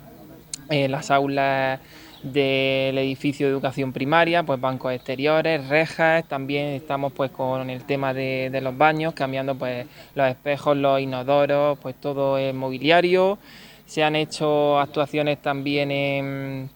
en 0.69 0.91
las 0.91 1.11
aulas 1.11 1.81
del 2.23 2.97
edificio 2.97 3.45
de 3.45 3.51
educación 3.51 3.91
primaria, 3.91 4.43
pues 4.43 4.61
bancos 4.61 4.93
exteriores, 4.93 5.67
rejas, 5.67 6.25
también 6.29 6.67
estamos 6.67 7.11
pues 7.11 7.29
con 7.29 7.69
el 7.69 7.83
tema 7.83 8.13
de, 8.13 8.49
de 8.49 8.61
los 8.61 8.77
baños, 8.77 9.13
cambiando 9.13 9.55
pues 9.55 9.85
los 10.15 10.29
espejos, 10.29 10.77
los 10.77 11.01
inodoros, 11.01 11.77
pues 11.79 11.93
todo 11.95 12.37
el 12.37 12.53
mobiliario, 12.53 13.37
se 13.85 14.03
han 14.03 14.15
hecho 14.15 14.79
actuaciones 14.79 15.41
también 15.41 15.91
en, 15.91 16.69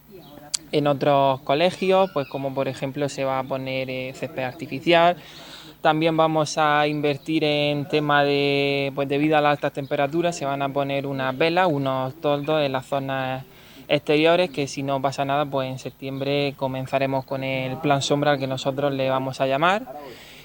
en 0.72 0.88
otros 0.88 1.42
colegios, 1.42 2.10
pues 2.14 2.28
como 2.28 2.54
por 2.54 2.68
ejemplo 2.68 3.10
se 3.10 3.24
va 3.24 3.40
a 3.40 3.44
poner 3.44 3.90
eh, 3.90 4.14
césped 4.16 4.44
artificial. 4.44 5.18
También 5.82 6.18
vamos 6.18 6.58
a 6.58 6.88
invertir 6.88 7.44
en 7.46 7.88
tema 7.88 8.26
de, 8.26 8.92
pues 8.96 9.08
debido 9.08 9.38
a 9.38 9.42
las 9.42 9.52
altas 9.52 9.72
temperaturas, 9.72 10.36
se 10.36 10.44
van 10.46 10.62
a 10.62 10.70
poner 10.70 11.08
unas 11.08 11.38
velas, 11.38 11.68
unos 11.72 12.20
toldos 12.20 12.62
en 12.62 12.74
las 12.74 12.86
zonas 12.86 13.46
exteriores 13.88 14.50
que 14.52 14.68
si 14.68 14.84
no 14.84 15.02
pasa 15.02 15.26
nada, 15.26 15.46
pues 15.46 15.70
en 15.70 15.80
septiembre 15.80 16.54
comenzaremos 16.58 17.26
con 17.26 17.44
el 17.44 17.78
plan 17.78 18.02
sombra 18.02 18.38
que 18.38 18.46
nosotros 18.46 18.94
le 18.94 19.10
vamos 19.10 19.40
a 19.42 19.48
llamar. 19.48 19.88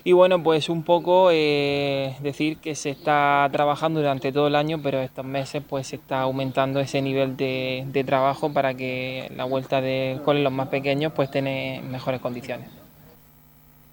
Y 0.07 0.13
bueno, 0.13 0.43
pues 0.43 0.69
un 0.69 0.83
poco 0.83 1.31
eh, 1.33 2.15
decir 2.21 2.59
que 2.59 2.75
se 2.75 2.91
está 2.91 3.49
trabajando 3.51 4.01
durante 4.01 4.33
todo 4.33 4.49
el 4.49 4.55
año, 4.55 4.79
pero 4.83 5.01
estos 5.01 5.25
meses 5.25 5.63
pues 5.67 5.87
se 5.87 5.97
está 5.97 6.21
aumentando 6.21 6.79
ese 6.79 7.01
nivel 7.01 7.39
de, 7.39 8.05
trabajo 8.07 8.53
para 8.53 8.75
que 8.75 9.33
la 9.35 9.45
vuelta 9.45 9.81
de 9.81 10.21
cole 10.23 10.43
los 10.43 10.53
más 10.53 10.69
pequeños 10.69 11.15
pues 11.15 11.31
tenga 11.31 11.81
mejores 11.81 12.21
condiciones. 12.21 12.69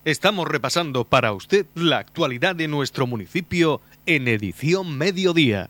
Estamos 0.03 0.49
repasando 0.49 1.05
para 1.05 1.31
usted 1.31 1.65
la 1.75 1.99
actualidad 1.99 2.57
de 2.57 2.67
nuestro 2.67 3.07
municipio 3.07 3.79
en 4.05 4.27
edición 4.27 4.97
mediodía. 4.97 5.69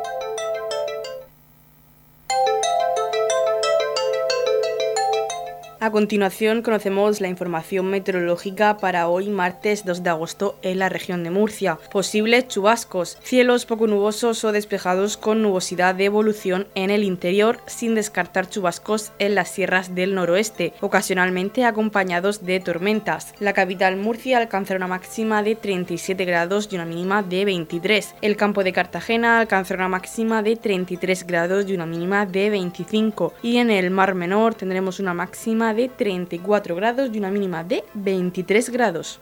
A 5.83 5.89
continuación 5.89 6.61
conocemos 6.61 7.21
la 7.21 7.27
información 7.27 7.87
meteorológica 7.87 8.77
para 8.77 9.07
hoy 9.07 9.29
martes 9.29 9.83
2 9.83 10.03
de 10.03 10.11
agosto 10.11 10.55
en 10.61 10.77
la 10.77 10.89
región 10.89 11.23
de 11.23 11.31
Murcia. 11.31 11.79
Posibles 11.91 12.47
chubascos, 12.47 13.17
cielos 13.23 13.65
poco 13.65 13.87
nubosos 13.87 14.43
o 14.43 14.51
despejados 14.51 15.17
con 15.17 15.41
nubosidad 15.41 15.95
de 15.95 16.05
evolución 16.05 16.67
en 16.75 16.91
el 16.91 17.03
interior 17.03 17.57
sin 17.65 17.95
descartar 17.95 18.47
chubascos 18.47 19.11
en 19.17 19.33
las 19.33 19.49
sierras 19.49 19.95
del 19.95 20.13
noroeste, 20.13 20.73
ocasionalmente 20.81 21.65
acompañados 21.65 22.45
de 22.45 22.59
tormentas. 22.59 23.33
La 23.39 23.53
capital 23.53 23.97
Murcia 23.97 24.37
alcanzará 24.37 24.77
una 24.77 24.85
máxima 24.85 25.41
de 25.41 25.55
37 25.55 26.25
grados 26.25 26.69
y 26.71 26.75
una 26.75 26.85
mínima 26.85 27.23
de 27.23 27.43
23. 27.43 28.17
El 28.21 28.37
campo 28.37 28.63
de 28.63 28.71
Cartagena 28.71 29.39
alcanzará 29.39 29.79
una 29.79 29.97
máxima 29.97 30.43
de 30.43 30.57
33 30.57 31.25
grados 31.25 31.67
y 31.67 31.73
una 31.73 31.87
mínima 31.87 32.27
de 32.27 32.51
25. 32.51 33.33
Y 33.41 33.57
en 33.57 33.71
el 33.71 33.89
Mar 33.89 34.13
Menor 34.13 34.53
tendremos 34.53 34.99
una 34.99 35.15
máxima 35.15 35.70
de 35.73 35.89
34 35.89 36.75
grados 36.75 37.09
y 37.13 37.17
una 37.17 37.31
mínima 37.31 37.63
de 37.63 37.83
23 37.93 38.69
grados. 38.69 39.19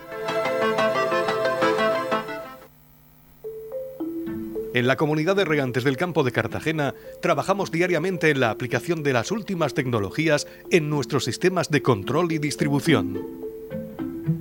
En 4.71 4.85
la 4.85 4.97
comunidad 4.97 5.35
de 5.35 5.45
regantes 5.45 5.83
del 5.83 5.97
campo 5.97 6.23
de 6.23 6.31
Cartagena 6.31 6.93
trabajamos 7.21 7.71
diariamente 7.71 8.29
en 8.29 8.39
la 8.39 8.51
aplicación 8.51 9.01
de 9.01 9.13
las 9.13 9.31
últimas 9.31 9.73
tecnologías 9.73 10.47
en 10.69 10.89
nuestros 10.89 11.25
sistemas 11.25 11.71
de 11.71 11.81
control 11.81 12.31
y 12.31 12.37
distribución. 12.37 13.19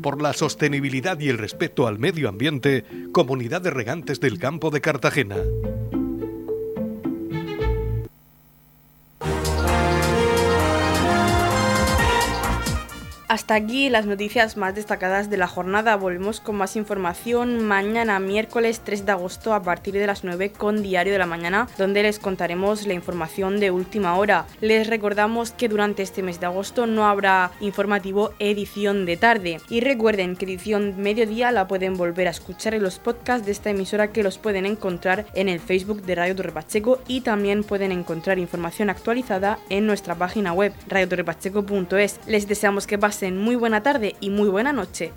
Por 0.02 0.20
la 0.20 0.34
sostenibilidad 0.34 1.18
y 1.18 1.30
el 1.30 1.38
respeto 1.38 1.86
al 1.86 1.98
medio 1.98 2.28
ambiente, 2.28 2.84
Comunidad 3.10 3.62
de 3.62 3.70
Regantes 3.70 4.20
del 4.20 4.38
Campo 4.38 4.70
de 4.70 4.82
Cartagena. 4.82 5.36
Hasta 13.38 13.54
aquí 13.54 13.88
las 13.88 14.04
noticias 14.04 14.56
más 14.56 14.74
destacadas 14.74 15.30
de 15.30 15.36
la 15.36 15.46
jornada. 15.46 15.94
Volvemos 15.94 16.40
con 16.40 16.56
más 16.56 16.74
información 16.74 17.64
mañana 17.64 18.18
miércoles 18.18 18.80
3 18.82 19.06
de 19.06 19.12
agosto 19.12 19.54
a 19.54 19.62
partir 19.62 19.94
de 19.94 20.08
las 20.08 20.24
9 20.24 20.50
con 20.50 20.82
Diario 20.82 21.12
de 21.12 21.20
la 21.20 21.26
Mañana, 21.26 21.68
donde 21.78 22.02
les 22.02 22.18
contaremos 22.18 22.84
la 22.88 22.94
información 22.94 23.60
de 23.60 23.70
última 23.70 24.16
hora. 24.16 24.44
Les 24.60 24.88
recordamos 24.88 25.52
que 25.52 25.68
durante 25.68 26.02
este 26.02 26.24
mes 26.24 26.40
de 26.40 26.46
agosto 26.46 26.88
no 26.88 27.06
habrá 27.06 27.52
informativo 27.60 28.32
edición 28.40 29.06
de 29.06 29.16
tarde. 29.16 29.60
Y 29.70 29.82
recuerden 29.82 30.34
que 30.34 30.44
edición 30.44 31.00
mediodía 31.00 31.52
la 31.52 31.68
pueden 31.68 31.96
volver 31.96 32.26
a 32.26 32.32
escuchar 32.32 32.74
en 32.74 32.82
los 32.82 32.98
podcasts 32.98 33.46
de 33.46 33.52
esta 33.52 33.70
emisora 33.70 34.10
que 34.10 34.24
los 34.24 34.36
pueden 34.36 34.66
encontrar 34.66 35.26
en 35.34 35.48
el 35.48 35.60
Facebook 35.60 36.02
de 36.02 36.16
Radio 36.16 36.34
Torre 36.34 36.50
Pacheco 36.50 36.98
y 37.06 37.20
también 37.20 37.62
pueden 37.62 37.92
encontrar 37.92 38.40
información 38.40 38.90
actualizada 38.90 39.60
en 39.70 39.86
nuestra 39.86 40.16
página 40.16 40.52
web 40.52 40.72
radiotorrepacheco.es. 40.88 42.18
Les 42.26 42.48
deseamos 42.48 42.88
que 42.88 42.98
muy 43.36 43.56
buena 43.56 43.82
tarde 43.82 44.16
y 44.20 44.30
muy 44.30 44.48
buena 44.48 44.72
noche. 44.72 45.12